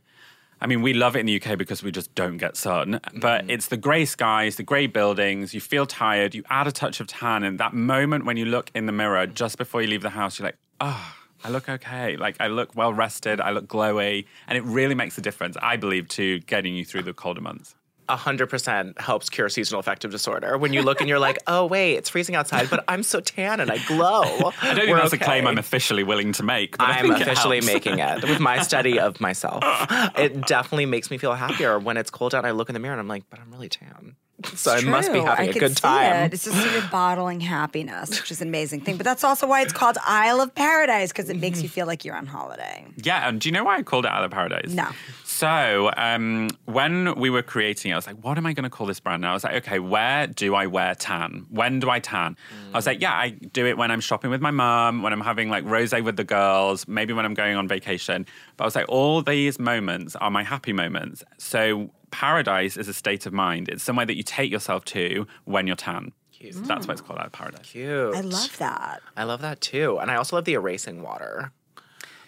I 0.62 0.68
mean, 0.68 0.82
we 0.82 0.94
love 0.94 1.16
it 1.16 1.20
in 1.20 1.26
the 1.26 1.42
UK 1.42 1.58
because 1.58 1.84
we 1.84 1.92
just 1.92 2.16
don't 2.16 2.38
get 2.38 2.56
sun. 2.56 3.02
But 3.14 3.42
mm-hmm. 3.42 3.50
it's 3.50 3.68
the 3.68 3.78
grey 3.78 4.06
skies, 4.06 4.56
the 4.56 4.64
grey 4.64 4.88
buildings. 4.88 5.54
You 5.54 5.62
feel 5.62 5.86
tired. 5.86 6.34
You 6.34 6.44
add 6.50 6.68
a 6.68 6.72
touch 6.72 7.00
of 7.00 7.08
tan, 7.08 7.44
and 7.44 7.60
that 7.60 7.74
moment 7.74 8.26
when 8.26 8.38
you 8.38 8.46
look 8.46 8.72
in 8.74 8.86
the 8.86 8.94
mirror 8.94 9.28
just 9.28 9.58
before 9.58 9.82
you 9.82 9.88
leave 9.88 10.02
the 10.02 10.10
house, 10.10 10.40
you're 10.40 10.48
like, 10.48 10.58
oh. 10.82 11.16
I 11.44 11.50
look 11.50 11.70
okay. 11.70 12.18
Like 12.18 12.38
I 12.40 12.48
look 12.48 12.76
well 12.76 12.92
rested. 12.92 13.40
I 13.40 13.52
look 13.52 13.68
glowy, 13.68 14.26
and 14.48 14.58
it 14.58 14.64
really 14.64 14.96
makes 14.96 15.16
a 15.20 15.22
difference. 15.22 15.56
I 15.62 15.78
believe 15.78 16.08
to 16.10 16.40
getting 16.40 16.76
you 16.76 16.84
through 16.84 17.04
the 17.04 17.14
colder 17.14 17.42
months. 17.42 17.76
Hundred 18.10 18.48
percent 18.48 19.00
helps 19.00 19.30
cure 19.30 19.50
seasonal 19.50 19.80
affective 19.80 20.12
disorder. 20.12 20.58
When 20.58 20.74
you 20.74 20.82
look 20.82 21.00
and 21.02 21.10
you're 21.10 21.20
like, 21.20 21.40
oh 21.48 21.66
wait, 21.66 21.96
it's 21.96 22.10
freezing 22.10 22.36
outside, 22.36 22.70
but 22.70 22.84
I'm 22.88 23.04
so 23.04 23.20
tan 23.20 23.60
and 23.60 23.72
I 23.72 23.78
glow. 23.86 24.22
I 24.62 24.74
don't 24.74 24.86
think 24.86 24.98
that's 24.98 25.14
a 25.14 25.18
claim 25.18 25.48
I'm 25.48 25.58
officially 25.58 26.04
willing 26.04 26.32
to 26.34 26.44
make. 26.44 26.78
But 26.78 26.90
I'm 26.90 27.12
it 27.12 27.22
officially 27.22 27.58
helps. 27.58 27.68
making 27.74 28.00
it 28.00 28.24
with 28.24 28.40
my 28.40 28.62
study 28.62 29.00
of 29.00 29.20
myself. 29.20 29.64
It 30.18 30.48
definitely 30.48 30.86
makes 30.86 31.12
me 31.12 31.18
feel 31.18 31.34
happier 31.34 31.78
when 31.78 31.98
it's 31.98 32.10
cold 32.10 32.34
out. 32.34 32.40
and 32.40 32.48
I 32.48 32.52
look 32.52 32.70
in 32.70 32.74
the 32.74 32.80
mirror 32.80 32.94
and 32.94 33.00
I'm 33.02 33.08
like, 33.08 33.24
but 33.30 33.40
I'm 33.40 33.52
really 33.52 33.70
tan. 33.70 34.16
So 34.44 34.72
I 34.74 34.82
must 34.82 35.14
be 35.14 35.20
True. 35.20 35.28
having 35.28 35.48
I 35.48 35.52
a 35.52 35.54
good 35.54 35.78
time. 35.78 36.26
It. 36.26 36.34
It's 36.34 36.44
just 36.44 36.74
you're 36.74 36.82
bottling 36.92 37.40
happiness, 37.40 38.10
which 38.10 38.32
is 38.32 38.42
an 38.42 38.50
amazing 38.50 38.82
thing. 38.82 38.98
But 38.98 39.06
that's 39.06 39.24
also 39.24 39.48
why 39.48 39.62
it's 39.62 39.72
called 39.72 39.98
Isle 40.06 40.42
of 40.42 40.54
Paradise 40.54 41.10
because 41.12 41.30
it 41.30 41.38
makes 41.38 41.62
you 41.62 41.70
feel 41.70 41.88
like 41.88 42.04
you're 42.04 42.18
on 42.18 42.26
holiday. 42.26 42.86
Yeah, 42.98 43.30
and 43.30 43.40
do 43.40 43.48
you 43.48 43.54
know 43.54 43.64
why 43.64 43.78
I 43.78 43.84
called 43.84 44.06
it 44.06 44.10
Isle 44.10 44.26
of 44.26 44.32
Paradise? 44.32 44.72
No. 44.72 44.90
So 45.24 45.92
um, 45.98 46.50
when 46.66 47.16
we 47.16 47.30
were 47.30 47.42
creating 47.42 47.92
it, 47.92 47.94
I 47.94 47.98
was 47.98 48.08
like, 48.08 48.18
what 48.24 48.38
am 48.38 48.46
I 48.46 48.54
going 48.54 48.64
to 48.64 48.70
call 48.70 48.88
this 48.88 49.00
brand? 49.00 49.24
And 49.24 49.30
I 49.30 49.34
was 49.34 49.44
like, 49.44 49.56
okay, 49.66 49.80
where 49.80 50.28
do 50.28 50.54
I 50.56 50.68
wear 50.68 50.96
tan? 50.96 51.46
When 51.50 51.80
do 51.80 51.90
I 51.90 52.00
tan? 52.00 52.38
I 52.74 52.78
was 52.78 52.86
like, 52.86 53.02
yeah, 53.02 53.14
I 53.14 53.30
do 53.30 53.66
it 53.66 53.78
when 53.78 53.90
I'm 53.92 54.02
shopping 54.02 54.32
with 54.32 54.42
my 54.42 54.52
mum, 54.52 55.02
when 55.02 55.14
I'm 55.14 55.22
having 55.22 55.50
like 55.50 55.66
rosé 55.66 56.04
with 56.04 56.18
the 56.18 56.24
girls, 56.24 56.88
maybe 56.88 57.14
when 57.14 57.26
I'm 57.26 57.34
going 57.34 57.56
on 57.56 57.68
vacation. 57.68 58.26
But 58.58 58.66
I 58.66 58.68
was 58.68 58.76
like, 58.76 58.88
all 58.90 59.22
these 59.22 59.60
moments 59.60 60.16
are 60.18 60.32
my 60.32 60.44
happy 60.44 60.74
moments. 60.74 61.24
So 61.38 61.90
paradise 62.20 62.78
is 62.78 62.88
a 62.88 62.94
state 62.94 63.26
of 63.26 63.34
mind. 63.34 63.68
It's 63.70 63.84
somewhere 63.84 64.06
that 64.06 64.16
you 64.16 64.24
take 64.24 64.50
yourself 64.52 64.86
to 64.86 65.28
when 65.44 65.68
you're 65.68 65.76
tan. 65.76 66.12
So 66.52 66.60
that's 66.62 66.86
why 66.88 66.92
it's 66.94 67.02
called 67.02 67.18
Isle 67.20 67.26
of 67.26 67.32
Paradise. 67.32 67.72
Cute. 67.72 68.16
I 68.16 68.22
love 68.22 68.58
that. 68.60 69.02
I 69.18 69.24
love 69.24 69.42
that 69.42 69.62
too. 69.62 69.98
And 70.00 70.12
I 70.12 70.16
also 70.16 70.36
love 70.36 70.46
the 70.46 70.54
erasing 70.54 71.02
water, 71.02 71.52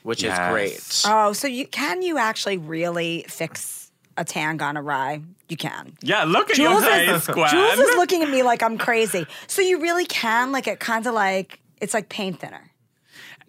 which 0.04 0.24
Yes. 0.24 0.40
is 0.40 0.52
great. 0.52 1.14
Oh, 1.14 1.34
so 1.34 1.48
you 1.48 1.68
can 1.68 2.02
you 2.02 2.18
actually 2.18 2.58
really 2.58 3.26
fix 3.30 3.92
a 4.18 4.26
tan 4.26 4.58
gone 4.58 4.76
awry? 4.78 5.22
You 5.50 5.58
can. 5.58 5.94
Yeah, 6.02 6.24
look 6.24 6.50
at 6.50 6.56
Jules 6.56 6.84
your 6.84 7.16
is, 7.16 7.28
Gwen. 7.28 7.50
Jules 7.52 7.80
is 7.80 7.96
looking 7.96 8.24
at 8.24 8.30
me 8.30 8.42
like 8.44 8.64
I'm 8.64 8.78
crazy. 8.78 9.26
So 9.46 9.62
you 9.62 9.80
really 9.82 10.06
can, 10.06 10.52
like 10.52 10.68
it 10.68 10.80
kind 10.80 11.06
of 11.06 11.14
like 11.14 11.60
it's 11.80 11.94
like 11.94 12.10
paint 12.10 12.40
thinner. 12.40 12.72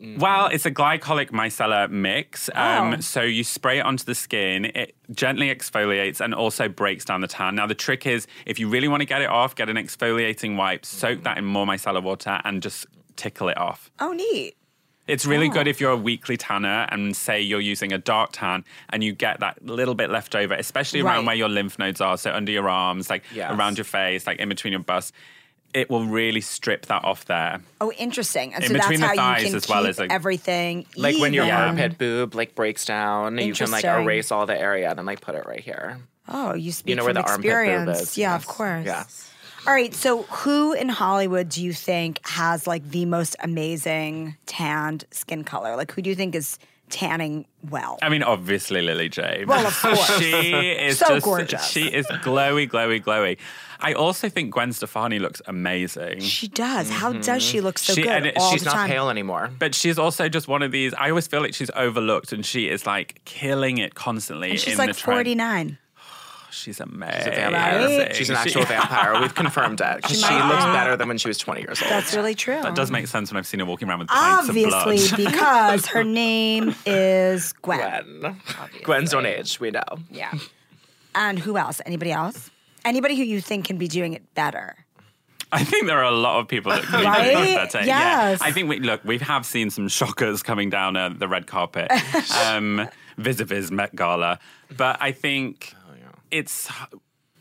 Well, 0.00 0.46
it's 0.46 0.64
a 0.64 0.70
glycolic 0.70 1.30
micellar 1.30 1.90
mix. 1.90 2.48
Oh. 2.54 2.60
Um, 2.62 3.02
So 3.02 3.22
you 3.22 3.42
spray 3.42 3.78
it 3.78 3.82
onto 3.84 4.04
the 4.04 4.14
skin, 4.14 4.66
it 4.66 4.94
gently 5.12 5.48
exfoliates 5.52 6.20
and 6.20 6.34
also 6.34 6.68
breaks 6.68 7.04
down 7.04 7.20
the 7.20 7.26
tan. 7.28 7.56
Now, 7.56 7.66
the 7.66 7.74
trick 7.74 8.06
is 8.06 8.26
if 8.46 8.58
you 8.60 8.68
really 8.68 8.86
want 8.88 9.00
to 9.00 9.06
get 9.06 9.22
it 9.22 9.28
off, 9.28 9.54
get 9.56 9.68
an 9.68 9.76
exfoliating 9.76 10.56
wipe, 10.56 10.86
soak 10.86 11.24
that 11.24 11.36
in 11.38 11.44
more 11.44 11.66
micellar 11.66 12.02
water, 12.02 12.40
and 12.44 12.62
just 12.62 12.86
tickle 13.16 13.48
it 13.48 13.58
off. 13.58 13.90
Oh, 13.98 14.12
neat. 14.12 14.54
It's 15.08 15.26
Oh. 15.26 15.30
really 15.30 15.48
good 15.48 15.66
if 15.66 15.80
you're 15.80 15.90
a 15.90 15.96
weekly 15.96 16.36
tanner 16.36 16.86
and 16.92 17.16
say 17.16 17.40
you're 17.40 17.60
using 17.62 17.92
a 17.92 17.98
dark 17.98 18.30
tan 18.34 18.64
and 18.90 19.02
you 19.02 19.12
get 19.14 19.40
that 19.40 19.64
little 19.64 19.94
bit 19.94 20.10
left 20.10 20.36
over, 20.36 20.54
especially 20.54 21.00
around 21.00 21.16
Right. 21.20 21.26
where 21.28 21.34
your 21.36 21.48
lymph 21.48 21.78
nodes 21.78 22.00
are. 22.00 22.16
So 22.18 22.30
under 22.30 22.52
your 22.52 22.68
arms, 22.68 23.08
like 23.10 23.24
Yes. 23.34 23.50
around 23.50 23.78
your 23.78 23.84
face, 23.86 24.26
like 24.26 24.38
in 24.38 24.48
between 24.48 24.72
your 24.74 24.82
bust. 24.82 25.12
It 25.74 25.90
will 25.90 26.06
really 26.06 26.40
strip 26.40 26.86
that 26.86 27.04
off 27.04 27.26
there. 27.26 27.60
Oh, 27.80 27.92
interesting. 27.92 28.54
And 28.54 28.64
In 28.64 28.68
so 28.68 28.74
that's 28.74 28.86
between 28.86 29.00
the 29.00 29.06
how 29.08 29.14
thighs 29.14 29.42
you 29.42 29.48
can 29.48 29.56
as 29.56 29.68
well 29.68 29.82
keep 29.82 29.90
as, 29.90 29.98
like- 29.98 30.12
everything 30.12 30.86
Like 30.96 31.18
when 31.18 31.32
your 31.34 31.44
even. 31.44 31.56
armpit 31.56 31.98
boob 31.98 32.34
like 32.34 32.54
breaks 32.54 32.84
down, 32.84 33.38
you 33.38 33.52
can 33.52 33.70
like 33.70 33.84
Interesting. 33.84 34.04
erase 34.04 34.32
all 34.32 34.46
the 34.46 34.58
area 34.58 34.88
and 34.90 34.98
then 34.98 35.06
like 35.06 35.20
put 35.20 35.34
it 35.34 35.44
right 35.46 35.60
here. 35.60 35.98
Oh, 36.28 36.54
you 36.54 36.72
speak 36.72 36.90
You 36.90 36.96
know 36.96 37.04
where 37.04 37.14
from 37.14 37.22
the 37.22 37.28
armpit 37.28 37.44
experience. 37.46 37.86
boob 37.86 38.02
is. 38.02 38.18
Yeah, 38.18 38.32
Yes. 38.34 38.42
of 38.42 38.48
course. 38.48 38.86
Yes. 38.86 39.30
All 39.66 39.72
right. 39.74 39.92
So, 39.94 40.22
who 40.22 40.72
in 40.72 40.88
Hollywood 40.88 41.48
do 41.50 41.62
you 41.62 41.72
think 41.74 42.20
has 42.26 42.66
like 42.66 42.88
the 42.90 43.04
most 43.04 43.36
amazing 43.42 44.36
tanned 44.46 45.04
skin 45.10 45.44
color? 45.44 45.76
Like, 45.76 45.92
who 45.92 46.00
do 46.00 46.08
you 46.10 46.16
think 46.16 46.34
is 46.34 46.58
tanning 46.90 47.46
well? 47.68 47.98
I 48.02 48.08
mean, 48.08 48.22
obviously 48.22 48.82
Lily 48.82 49.08
James. 49.08 49.46
Well, 49.46 49.66
of 49.66 49.74
course. 49.82 50.18
she 50.18 50.40
is 50.72 50.98
So 50.98 51.06
just 51.14 51.24
gorgeous. 51.24 51.66
She 51.66 51.86
is 51.88 52.06
glowy, 52.06 52.68
glowy, 52.68 53.02
glowy. 53.02 53.38
I 53.80 53.92
also 53.92 54.28
think 54.28 54.52
Gwen 54.52 54.72
Stefani 54.72 55.18
looks 55.18 55.40
amazing. 55.46 56.20
She 56.20 56.48
does. 56.48 56.90
How 56.90 57.12
does 57.12 57.26
mm-hmm. 57.26 57.38
she 57.38 57.60
look 57.60 57.78
so 57.78 57.94
She- 57.94 58.02
good 58.02 58.10
and 58.10 58.26
it- 58.26 58.36
all 58.36 58.50
She's 58.52 58.62
the 58.62 58.70
not 58.70 58.74
time? 58.74 58.90
pale 58.90 59.08
anymore. 59.10 59.50
But 59.58 59.74
she's 59.74 59.98
also 59.98 60.28
just 60.28 60.48
one 60.48 60.62
of 60.62 60.72
these. 60.72 60.92
I 60.94 61.10
always 61.10 61.26
feel 61.28 61.40
like 61.40 61.54
she's 61.54 61.70
overlooked, 61.76 62.32
and 62.32 62.44
she 62.44 62.68
is 62.68 62.86
like 62.86 63.20
killing 63.24 63.78
it 63.78 63.94
constantly. 63.94 64.50
And 64.50 64.60
she's 64.60 64.72
in 64.72 64.78
like 64.78 64.88
the 64.88 64.94
trend. 64.94 65.78
49. 66.50 66.52
She's 66.52 66.80
amazing. 66.80 67.20
She's 67.22 67.26
a 67.26 67.30
vampire. 67.30 67.98
Right? 67.98 68.14
She's 68.16 68.30
an 68.30 68.36
She- 68.36 68.40
actual 68.40 68.64
vampire. 68.64 69.20
We've 69.20 69.34
confirmed 69.34 69.80
it. 69.80 70.02
'Cause 70.02 70.10
She 70.10 70.16
She, 70.26 70.34
looks 70.34 70.64
be. 70.64 70.72
better 70.72 70.96
than 70.96 71.08
when 71.08 71.18
she 71.18 71.28
was 71.28 71.38
20 71.38 71.60
years 71.62 71.80
old. 71.82 71.90
That's 71.90 72.14
really 72.14 72.34
true. 72.34 72.60
That 72.62 72.74
does 72.74 72.90
make 72.90 73.06
sense 73.06 73.30
when 73.30 73.38
I've 73.38 73.46
seen 73.46 73.60
her 73.60 73.66
walking 73.66 73.88
around 73.88 74.00
with 74.00 74.08
pints 74.08 74.44
of 74.48 74.56
Obviously, 74.56 74.96
blood. 75.18 75.30
because 75.32 75.86
her 75.86 76.04
name 76.04 76.74
is 76.86 77.52
Gwen. 77.62 78.20
Gwen. 78.20 78.36
Gwen's 78.84 79.14
own 79.14 79.26
age, 79.26 79.60
we 79.60 79.70
know. 79.70 79.82
Yeah. 80.10 80.32
And 81.14 81.38
who 81.38 81.56
else? 81.56 81.80
Anybody 81.86 82.12
else? 82.12 82.50
Anybody 82.84 83.16
who 83.16 83.24
you 83.24 83.40
think 83.40 83.66
can 83.66 83.76
be 83.78 83.88
doing 83.88 84.12
it 84.14 84.34
better? 84.34 84.76
I 85.50 85.64
think 85.64 85.86
there 85.86 85.98
are 85.98 86.04
a 86.04 86.10
lot 86.10 86.40
of 86.40 86.46
people 86.48 86.70
that 86.72 86.82
can 86.82 87.00
be 87.00 87.06
Right? 87.06 87.32
doing 87.32 87.44
this 87.44 87.54
better. 87.72 87.86
Yeah. 87.86 88.28
Yes. 88.30 88.42
I 88.42 88.52
think 88.52 88.68
we 88.68 88.80
look. 88.80 89.02
We 89.04 89.16
have 89.18 89.46
seen 89.46 89.70
some 89.70 89.88
shockers 89.88 90.42
coming 90.42 90.68
down 90.68 90.94
uh, 90.96 91.08
the 91.08 91.26
red 91.26 91.46
carpet, 91.46 91.90
um, 92.46 92.86
vis-a-vis 93.16 93.70
Met 93.70 93.96
Gala, 93.96 94.38
but 94.76 94.98
I 95.00 95.12
think 95.12 95.74
it's. 96.30 96.70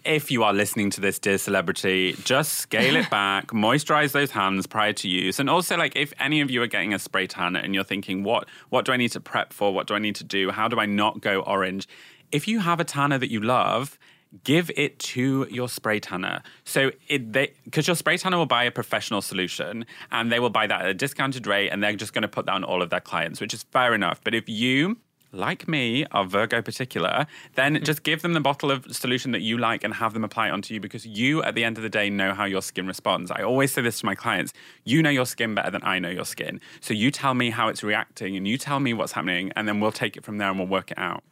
If 0.06 0.32
you 0.32 0.44
are 0.44 0.54
listening 0.54 0.90
to 0.92 1.02
this, 1.02 1.20
dear 1.20 1.38
celebrity, 1.38 2.16
just 2.24 2.54
scale 2.54 2.96
it 2.96 3.10
back, 3.12 3.48
moisturize 3.48 4.14
those 4.14 4.32
hands 4.32 4.66
prior 4.66 4.94
to 4.94 5.10
use, 5.10 5.38
and 5.38 5.50
also 5.50 5.76
like 5.76 5.98
if 5.98 6.14
any 6.18 6.40
of 6.40 6.50
you 6.50 6.62
are 6.62 6.68
getting 6.68 6.94
a 6.94 7.00
spray 7.00 7.28
tan 7.28 7.58
and 7.58 7.76
you're 7.76 7.84
thinking, 7.84 8.24
what 8.24 8.48
what 8.70 8.86
do 8.86 8.94
I 8.94 8.98
need 8.98 9.12
to 9.12 9.20
prep 9.20 9.52
for? 9.52 9.74
What 9.74 9.86
do 9.86 9.96
I 9.96 10.00
need 10.00 10.16
to 10.16 10.24
do? 10.24 10.52
How 10.52 10.70
do 10.70 10.80
I 10.80 10.86
not 10.86 11.20
go 11.20 11.42
orange? 11.42 11.90
If 12.32 12.48
you 12.48 12.60
have 12.60 12.80
a 12.80 12.86
tanner 12.86 13.18
that 13.18 13.30
you 13.30 13.42
love, 13.42 14.00
give 14.44 14.70
it 14.76 15.00
to 15.00 15.48
your 15.50 15.70
spray 15.70 16.00
tanner. 16.00 16.42
So 16.64 16.92
it 17.08 17.34
they 17.34 17.54
because 17.66 17.88
your 17.88 17.96
spray 17.96 18.18
tanner 18.18 18.38
will 18.38 18.46
buy 18.46 18.64
a 18.64 18.72
professional 18.72 19.22
solution 19.22 19.86
and 20.12 20.32
they 20.32 20.40
will 20.40 20.50
buy 20.50 20.68
that 20.68 20.82
at 20.82 20.88
a 20.88 20.94
discounted 20.94 21.48
rate 21.48 21.70
and 21.70 21.84
they're 21.84 21.96
just 21.96 22.14
going 22.14 22.24
to 22.24 22.28
put 22.28 22.46
that 22.46 22.54
on 22.54 22.64
all 22.64 22.82
of 22.82 22.90
their 22.90 23.00
clients, 23.00 23.42
which 23.42 23.54
is 23.54 23.64
fair 23.64 23.94
enough. 23.94 24.22
But 24.24 24.36
if 24.36 24.48
you 24.50 24.98
like 25.38 25.68
me, 25.68 26.06
are 26.12 26.26
Virgo 26.26 26.62
particular, 26.62 27.28
then 27.56 27.76
mm-hmm. 27.76 27.84
just 27.84 28.04
give 28.04 28.22
them 28.22 28.34
the 28.34 28.42
bottle 28.42 28.72
of 28.72 28.86
solution 28.94 29.32
that 29.32 29.42
you 29.42 29.58
like 29.58 29.84
and 29.84 29.94
have 29.94 30.14
them 30.14 30.24
apply 30.24 30.48
it 30.48 30.52
onto 30.52 30.74
you 30.74 30.80
because 30.80 31.06
you, 31.06 31.44
at 31.44 31.56
the 31.56 31.64
end 31.64 31.78
of 31.78 31.84
the 31.84 31.90
day, 31.90 32.10
know 32.10 32.34
how 32.34 32.46
your 32.46 32.62
skin 32.62 32.88
responds. 32.88 33.32
I 33.32 33.44
always 33.44 33.72
say 33.72 33.82
this 33.82 34.00
to 34.00 34.06
my 34.06 34.16
clients 34.16 34.54
you 34.84 35.02
know 35.02 35.10
your 35.10 35.26
skin 35.26 35.54
better 35.54 35.70
than 35.70 35.84
I 35.84 36.00
know 36.00 36.10
your 36.10 36.26
skin. 36.26 36.60
So 36.82 36.94
you 36.94 37.12
tell 37.12 37.34
me 37.34 37.50
how 37.50 37.68
it's 37.68 37.84
reacting 37.84 38.36
and 38.36 38.48
you 38.48 38.58
tell 38.58 38.80
me 38.80 38.94
what's 38.94 39.12
happening, 39.12 39.52
and 39.56 39.68
then 39.68 39.80
we'll 39.80 39.92
take 39.92 40.18
it 40.18 40.24
from 40.24 40.38
there 40.38 40.50
and 40.50 40.58
we'll 40.58 40.68
work 40.68 40.92
it 40.92 40.98
out. 40.98 41.24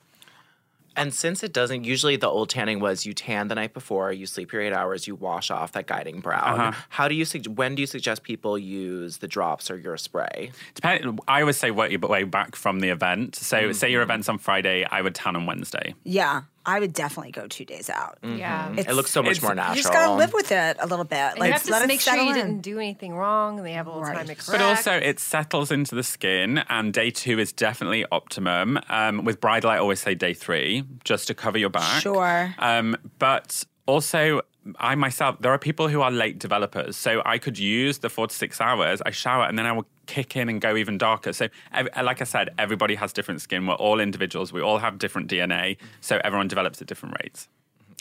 And 0.98 1.14
since 1.14 1.44
it 1.44 1.54
doesn't, 1.54 1.84
usually 1.84 2.16
the 2.16 2.28
old 2.28 2.50
tanning 2.50 2.80
was 2.80 3.06
you 3.06 3.14
tan 3.14 3.48
the 3.48 3.56
night 3.56 3.74
before, 3.74 4.12
you 4.12 4.26
sleep 4.26 4.52
your 4.54 4.62
eight 4.62 4.74
hours, 4.74 5.08
you 5.08 5.16
wash 5.16 5.52
off 5.52 5.74
that 5.74 5.88
guiding 5.88 6.22
brown. 6.22 6.60
Uh-huh. 6.60 6.72
How 6.90 7.08
do 7.08 7.16
you 7.16 7.26
sug- 7.26 7.48
when 7.58 7.76
do 7.76 7.82
you 7.82 7.88
suggest 7.88 8.24
people 8.24 8.58
use 8.58 9.18
the 9.18 9.28
drops 9.28 9.70
or 9.70 9.78
your 9.78 9.98
spray? 9.98 10.52
Depend- 10.74 11.20
I 11.28 11.42
always 11.42 11.58
say 11.58 11.72
work 11.72 11.92
your 11.92 12.00
way 12.00 12.24
back 12.24 12.56
from 12.56 12.80
the 12.80 12.90
event. 12.90 13.36
So, 13.36 13.72
say 13.72 13.88
Mm-hmm. 13.88 13.92
your 13.94 14.02
event's 14.04 14.30
on 14.30 14.38
Friday, 14.38 14.86
I 14.90 15.02
would 15.02 15.16
tan 15.16 15.36
on 15.36 15.46
Wednesday. 15.46 15.94
Yeah, 16.04 16.44
I 16.66 16.80
would 16.80 16.94
definitely 16.94 17.32
go 17.32 17.48
two 17.48 17.66
days 17.66 17.90
out. 17.90 18.18
Yeah. 18.24 18.74
It 18.76 18.94
looks 18.94 19.12
so 19.12 19.22
much 19.22 19.42
more 19.42 19.54
natural. 19.54 19.76
You 19.76 19.82
just 19.84 19.94
gotta 19.94 20.14
live 20.14 20.34
with 20.34 20.52
it 20.52 20.78
a 20.80 20.88
little 20.88 21.06
bit. 21.06 21.18
And 21.18 21.40
Like 21.40 21.48
you 21.48 21.54
have 21.54 21.64
to 21.64 21.72
let 21.72 21.84
it 21.84 21.88
make 21.88 22.02
sure 22.02 22.16
you 22.16 22.30
in. 22.30 22.36
didn't 22.36 22.62
do 22.62 22.80
anything 22.80 23.16
wrong 23.16 23.58
and 23.58 23.66
they 23.68 23.74
have 23.74 23.88
a 23.88 23.90
little 23.92 24.04
time 24.06 24.14
to 24.14 24.20
Right. 24.20 24.38
correct. 24.38 24.52
But 24.52 24.62
also, 24.62 24.92
it 24.94 25.20
settles 25.20 25.72
into 25.72 25.96
the 25.96 26.04
skin, 26.04 26.60
and 26.70 26.94
day 26.94 27.12
two 27.12 27.40
is 27.40 27.54
definitely 27.54 28.06
optimum. 28.12 28.80
Um, 28.90 29.24
with 29.24 29.40
bridal, 29.40 29.70
I 29.70 29.78
always 29.78 30.00
say 30.00 30.16
day 30.16 30.34
three, 30.34 30.84
just 31.04 31.28
to 31.28 31.34
cover 31.34 31.58
your 31.58 31.70
back. 31.70 32.02
Sure. 32.02 32.54
Um, 32.60 32.96
but 33.20 33.64
also, 33.86 34.42
I 34.80 34.96
myself, 34.96 35.38
there 35.42 35.52
are 35.52 35.60
people 35.60 35.88
who 35.90 36.02
are 36.02 36.10
late 36.12 36.40
developers, 36.40 36.98
so 36.98 37.22
I 37.26 37.38
could 37.38 37.60
use 37.60 38.00
the 38.00 38.10
four 38.10 38.28
to 38.28 38.36
six 38.36 38.60
hours. 38.60 39.02
I 39.06 39.12
shower, 39.12 39.46
and 39.46 39.60
then 39.60 39.66
I 39.68 39.72
will 39.74 39.86
kick 40.06 40.36
in 40.36 40.50
and 40.50 40.60
go 40.62 40.76
even 40.76 40.98
darker. 40.98 41.34
So, 41.34 41.48
uh, 41.74 41.86
like 42.04 42.22
I 42.22 42.26
said, 42.26 42.50
everybody 42.58 42.96
has 42.96 43.14
different 43.14 43.42
skin. 43.42 43.66
We're 43.68 43.76
all 43.76 44.00
individuals. 44.00 44.52
We 44.54 44.62
all 44.62 44.78
have 44.80 44.98
different 44.98 45.30
DNA, 45.30 45.78
so 46.02 46.20
everyone 46.24 46.48
develops 46.48 46.82
at 46.82 46.88
different 46.88 47.16
rates. 47.24 47.48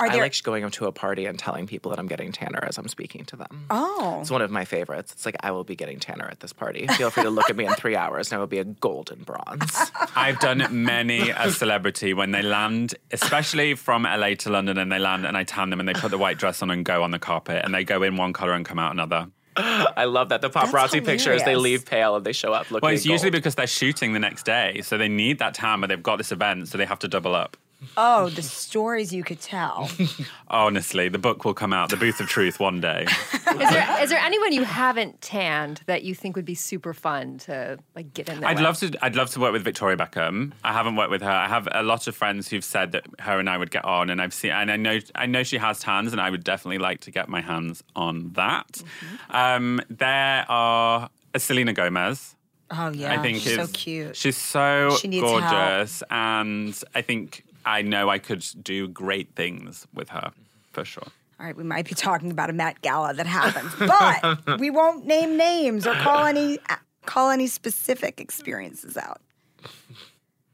Are 0.00 0.08
I 0.08 0.16
like 0.16 0.42
going 0.42 0.64
up 0.64 0.72
to 0.72 0.86
a 0.86 0.92
party 0.92 1.24
and 1.26 1.38
telling 1.38 1.68
people 1.68 1.90
that 1.90 2.00
I'm 2.00 2.08
getting 2.08 2.32
tanner 2.32 2.58
as 2.64 2.78
I'm 2.78 2.88
speaking 2.88 3.24
to 3.26 3.36
them. 3.36 3.66
oh, 3.70 4.18
It's 4.20 4.30
one 4.30 4.42
of 4.42 4.50
my 4.50 4.64
favorites. 4.64 5.12
It's 5.12 5.24
like 5.24 5.36
I 5.38 5.52
will 5.52 5.62
be 5.62 5.76
getting 5.76 6.00
tanner 6.00 6.26
at 6.28 6.40
this 6.40 6.52
party. 6.52 6.88
Feel 6.88 7.10
free 7.10 7.22
to 7.22 7.30
look 7.30 7.48
at 7.48 7.54
me 7.54 7.64
in 7.64 7.72
three 7.76 7.94
hours, 7.94 8.32
and 8.32 8.36
I 8.36 8.40
will 8.40 8.48
be 8.48 8.58
a 8.58 8.64
golden 8.64 9.22
bronze. 9.22 9.78
I've 10.16 10.40
done 10.40 10.66
many 10.84 11.30
a 11.30 11.48
celebrity 11.52 12.12
when 12.12 12.32
they 12.32 12.42
land, 12.42 12.96
especially 13.12 13.76
from 13.76 14.02
LA 14.02 14.34
to 14.40 14.50
London, 14.50 14.78
and 14.78 14.90
they 14.90 14.98
land 14.98 15.26
and 15.26 15.36
I 15.36 15.44
tan 15.44 15.70
them 15.70 15.78
and 15.78 15.88
they 15.88 15.94
put 15.94 16.10
the 16.10 16.18
white 16.18 16.38
dress 16.38 16.60
on 16.60 16.72
and 16.72 16.84
go 16.84 17.04
on 17.04 17.12
the 17.12 17.20
carpet 17.20 17.64
and 17.64 17.72
they 17.72 17.84
go 17.84 18.02
in 18.02 18.16
one 18.16 18.32
color 18.32 18.54
and 18.54 18.64
come 18.66 18.80
out 18.80 18.90
another. 18.90 19.28
I 19.96 20.04
love 20.04 20.30
that 20.30 20.40
the 20.40 20.50
paparazzi 20.50 21.04
pictures 21.04 21.42
they 21.44 21.56
leave 21.56 21.86
pale 21.86 22.16
and 22.16 22.26
they 22.26 22.32
show 22.32 22.52
up 22.52 22.70
looking. 22.70 22.86
Well, 22.86 22.94
it's 22.94 23.06
usually 23.06 23.30
because 23.30 23.54
they're 23.54 23.66
shooting 23.66 24.12
the 24.12 24.18
next 24.18 24.44
day, 24.44 24.80
so 24.82 24.98
they 24.98 25.08
need 25.08 25.38
that 25.38 25.54
tan, 25.54 25.80
but 25.80 25.88
they've 25.88 26.02
got 26.02 26.16
this 26.16 26.32
event, 26.32 26.68
so 26.68 26.78
they 26.78 26.86
have 26.86 26.98
to 27.00 27.08
double 27.08 27.34
up. 27.34 27.56
Oh, 27.96 28.28
the 28.28 28.42
stories 28.42 29.12
you 29.12 29.22
could 29.24 29.40
tell. 29.40 29.90
Honestly, 30.48 31.08
the 31.08 31.18
book 31.18 31.44
will 31.44 31.54
come 31.54 31.72
out, 31.72 31.90
The 31.90 31.96
Booth 31.96 32.20
of 32.20 32.28
Truth, 32.28 32.60
one 32.60 32.80
day. 32.80 33.06
Is 33.32 33.70
there 33.70 34.02
is 34.02 34.10
there 34.10 34.18
anyone 34.18 34.52
you 34.52 34.64
haven't 34.64 35.20
tanned 35.20 35.80
that 35.86 36.02
you 36.02 36.14
think 36.14 36.36
would 36.36 36.44
be 36.44 36.54
super 36.54 36.92
fun 36.94 37.38
to 37.38 37.78
like 37.94 38.12
get 38.14 38.28
in 38.28 38.40
there? 38.40 38.48
I'd 38.48 38.56
with? 38.56 38.64
love 38.64 38.78
to. 38.78 38.92
I'd 39.02 39.16
love 39.16 39.30
to 39.30 39.40
work 39.40 39.52
with 39.52 39.62
Victoria 39.62 39.96
Beckham. 39.96 40.52
I 40.62 40.72
haven't 40.72 40.96
worked 40.96 41.10
with 41.10 41.22
her. 41.22 41.30
I 41.30 41.48
have 41.48 41.68
a 41.72 41.82
lot 41.82 42.06
of 42.06 42.14
friends 42.16 42.48
who've 42.48 42.64
said 42.64 42.92
that 42.92 43.06
her 43.20 43.38
and 43.38 43.48
I 43.48 43.56
would 43.58 43.70
get 43.70 43.84
on, 43.84 44.10
and 44.10 44.20
I've 44.20 44.34
seen. 44.34 44.50
And 44.52 44.70
I 44.70 44.76
know. 44.76 44.98
I 45.14 45.26
know 45.26 45.42
she 45.42 45.58
has 45.58 45.78
tans, 45.80 46.12
and 46.12 46.20
I 46.20 46.30
would 46.30 46.44
definitely 46.44 46.78
like 46.78 47.00
to 47.00 47.10
get 47.10 47.28
my 47.28 47.40
hands 47.40 47.82
on 47.96 48.32
that. 48.34 48.68
Mm-hmm. 48.72 49.36
Um, 49.36 49.80
there 49.90 50.44
are 50.48 51.08
uh, 51.34 51.38
Selena 51.38 51.72
Gomez. 51.72 52.36
Oh 52.70 52.90
yeah, 52.90 53.12
I 53.12 53.18
think 53.22 53.38
she's 53.38 53.54
so 53.56 53.66
cute. 53.68 54.16
She's 54.16 54.36
so 54.36 54.96
She 55.00 55.06
needs 55.08 55.22
help. 55.28 55.40
gorgeous, 55.42 56.02
and 56.10 56.76
I 56.94 57.02
think 57.02 57.44
I 57.64 57.82
know 57.82 58.08
I 58.08 58.18
could 58.18 58.44
do 58.62 58.88
great 58.88 59.34
things 59.34 59.86
with 59.94 60.10
her 60.10 60.32
for 60.72 60.84
sure. 60.84 61.08
All 61.40 61.46
right, 61.46 61.56
we 61.56 61.64
might 61.64 61.88
be 61.88 61.94
talking 61.94 62.30
about 62.30 62.48
a 62.50 62.52
Met 62.52 62.80
Gala 62.82 63.12
that 63.14 63.26
happens, 63.26 63.74
but 63.78 64.58
we 64.60 64.70
won't 64.70 65.06
name 65.06 65.36
names 65.36 65.86
or 65.86 65.94
call 65.94 66.24
any 66.24 66.58
call 67.06 67.30
any 67.30 67.46
specific 67.46 68.20
experiences 68.20 68.96
out. 68.96 69.20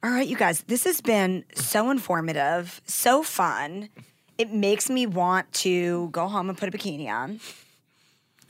All 0.03 0.11
right, 0.11 0.27
you 0.27 0.37
guys, 0.37 0.62
this 0.62 0.85
has 0.85 1.01
been 1.01 1.44
so 1.55 1.90
informative, 1.90 2.81
so 2.87 3.23
fun. 3.23 3.90
It 4.38 4.51
makes 4.51 4.88
me 4.88 5.05
want 5.05 5.53
to 5.53 6.09
go 6.12 6.27
home 6.27 6.49
and 6.49 6.57
put 6.57 6.75
a 6.75 6.77
bikini 6.77 7.09
on. 7.09 7.40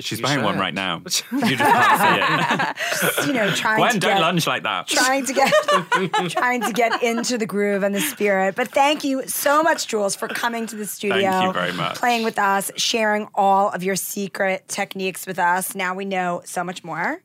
She's 0.00 0.18
You 0.20 0.24
wearing 0.24 0.44
one 0.44 0.58
right 0.58 0.74
now. 0.74 1.02
You 1.32 1.56
just 1.56 1.58
can't 1.58 2.76
see 2.78 3.22
it. 3.22 3.26
You 3.26 3.32
know, 3.32 3.50
trying 3.54 3.78
Gwen, 3.78 3.92
to 3.92 3.98
don't 3.98 4.14
get 4.14 4.20
lunge 4.20 4.46
like 4.46 4.62
that. 4.64 4.86
trying 4.88 5.26
to 5.26 5.32
get 5.32 5.52
trying 6.30 6.62
to 6.62 6.72
get 6.72 7.02
into 7.02 7.38
the 7.38 7.46
groove 7.46 7.82
and 7.82 7.94
the 7.94 8.00
spirit. 8.00 8.54
But 8.56 8.68
thank 8.68 9.04
you 9.04 9.26
so 9.26 9.62
much, 9.62 9.86
Jules, 9.88 10.16
for 10.16 10.28
coming 10.28 10.66
to 10.68 10.76
the 10.76 10.86
studio. 10.86 11.20
Thank 11.30 11.44
you 11.46 11.52
very 11.52 11.72
much. 11.72 11.96
Playing 11.96 12.24
with 12.24 12.38
us, 12.38 12.70
sharing 12.76 13.28
all 13.34 13.70
of 13.70 13.82
your 13.82 13.96
secret 13.96 14.66
techniques 14.68 15.26
with 15.26 15.38
us. 15.38 15.74
Now 15.74 15.94
we 15.94 16.04
know 16.04 16.42
so 16.44 16.64
much 16.64 16.82
more. 16.84 17.22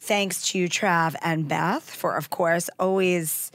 Thanks 0.00 0.42
to 0.50 0.66
Trav 0.68 1.14
and 1.22 1.46
Beth 1.48 1.84
for, 1.88 2.16
of 2.16 2.28
course, 2.30 2.68
always 2.78 3.52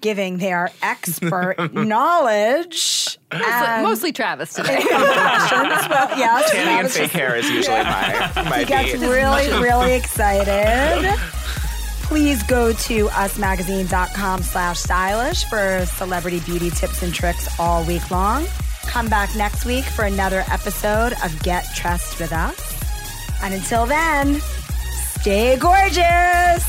giving 0.00 0.38
their 0.38 0.70
expert 0.82 1.72
knowledge. 1.74 3.18
And 3.30 3.82
Mostly 3.82 4.12
Travis 4.12 4.54
today. 4.54 4.80
questions, 4.82 5.88
but 5.88 6.16
yes, 6.18 6.50
tanning 6.50 6.78
and 6.80 6.90
fake 6.90 7.10
hair 7.10 7.36
is 7.36 7.48
usually 7.50 7.76
my 7.82 8.32
my 8.36 8.58
he 8.60 8.64
gets 8.64 8.92
beat. 8.92 9.00
really, 9.02 9.48
really 9.62 9.94
excited. 9.94 11.14
Please 12.02 12.42
go 12.44 12.72
to 12.72 13.06
usmagazine.com 13.08 14.42
slash 14.42 14.78
stylish 14.78 15.44
for 15.44 15.84
celebrity 15.84 16.40
beauty 16.40 16.70
tips 16.70 17.02
and 17.02 17.12
tricks 17.12 17.48
all 17.60 17.84
week 17.84 18.10
long. 18.10 18.46
Come 18.86 19.10
back 19.10 19.34
next 19.36 19.66
week 19.66 19.84
for 19.84 20.04
another 20.06 20.42
episode 20.50 21.12
of 21.22 21.38
Get 21.42 21.66
Dressed 21.76 22.18
with 22.18 22.32
Us. 22.32 22.80
And 23.42 23.52
until 23.52 23.84
then, 23.84 24.40
stay 25.20 25.58
gorgeous. 25.58 26.64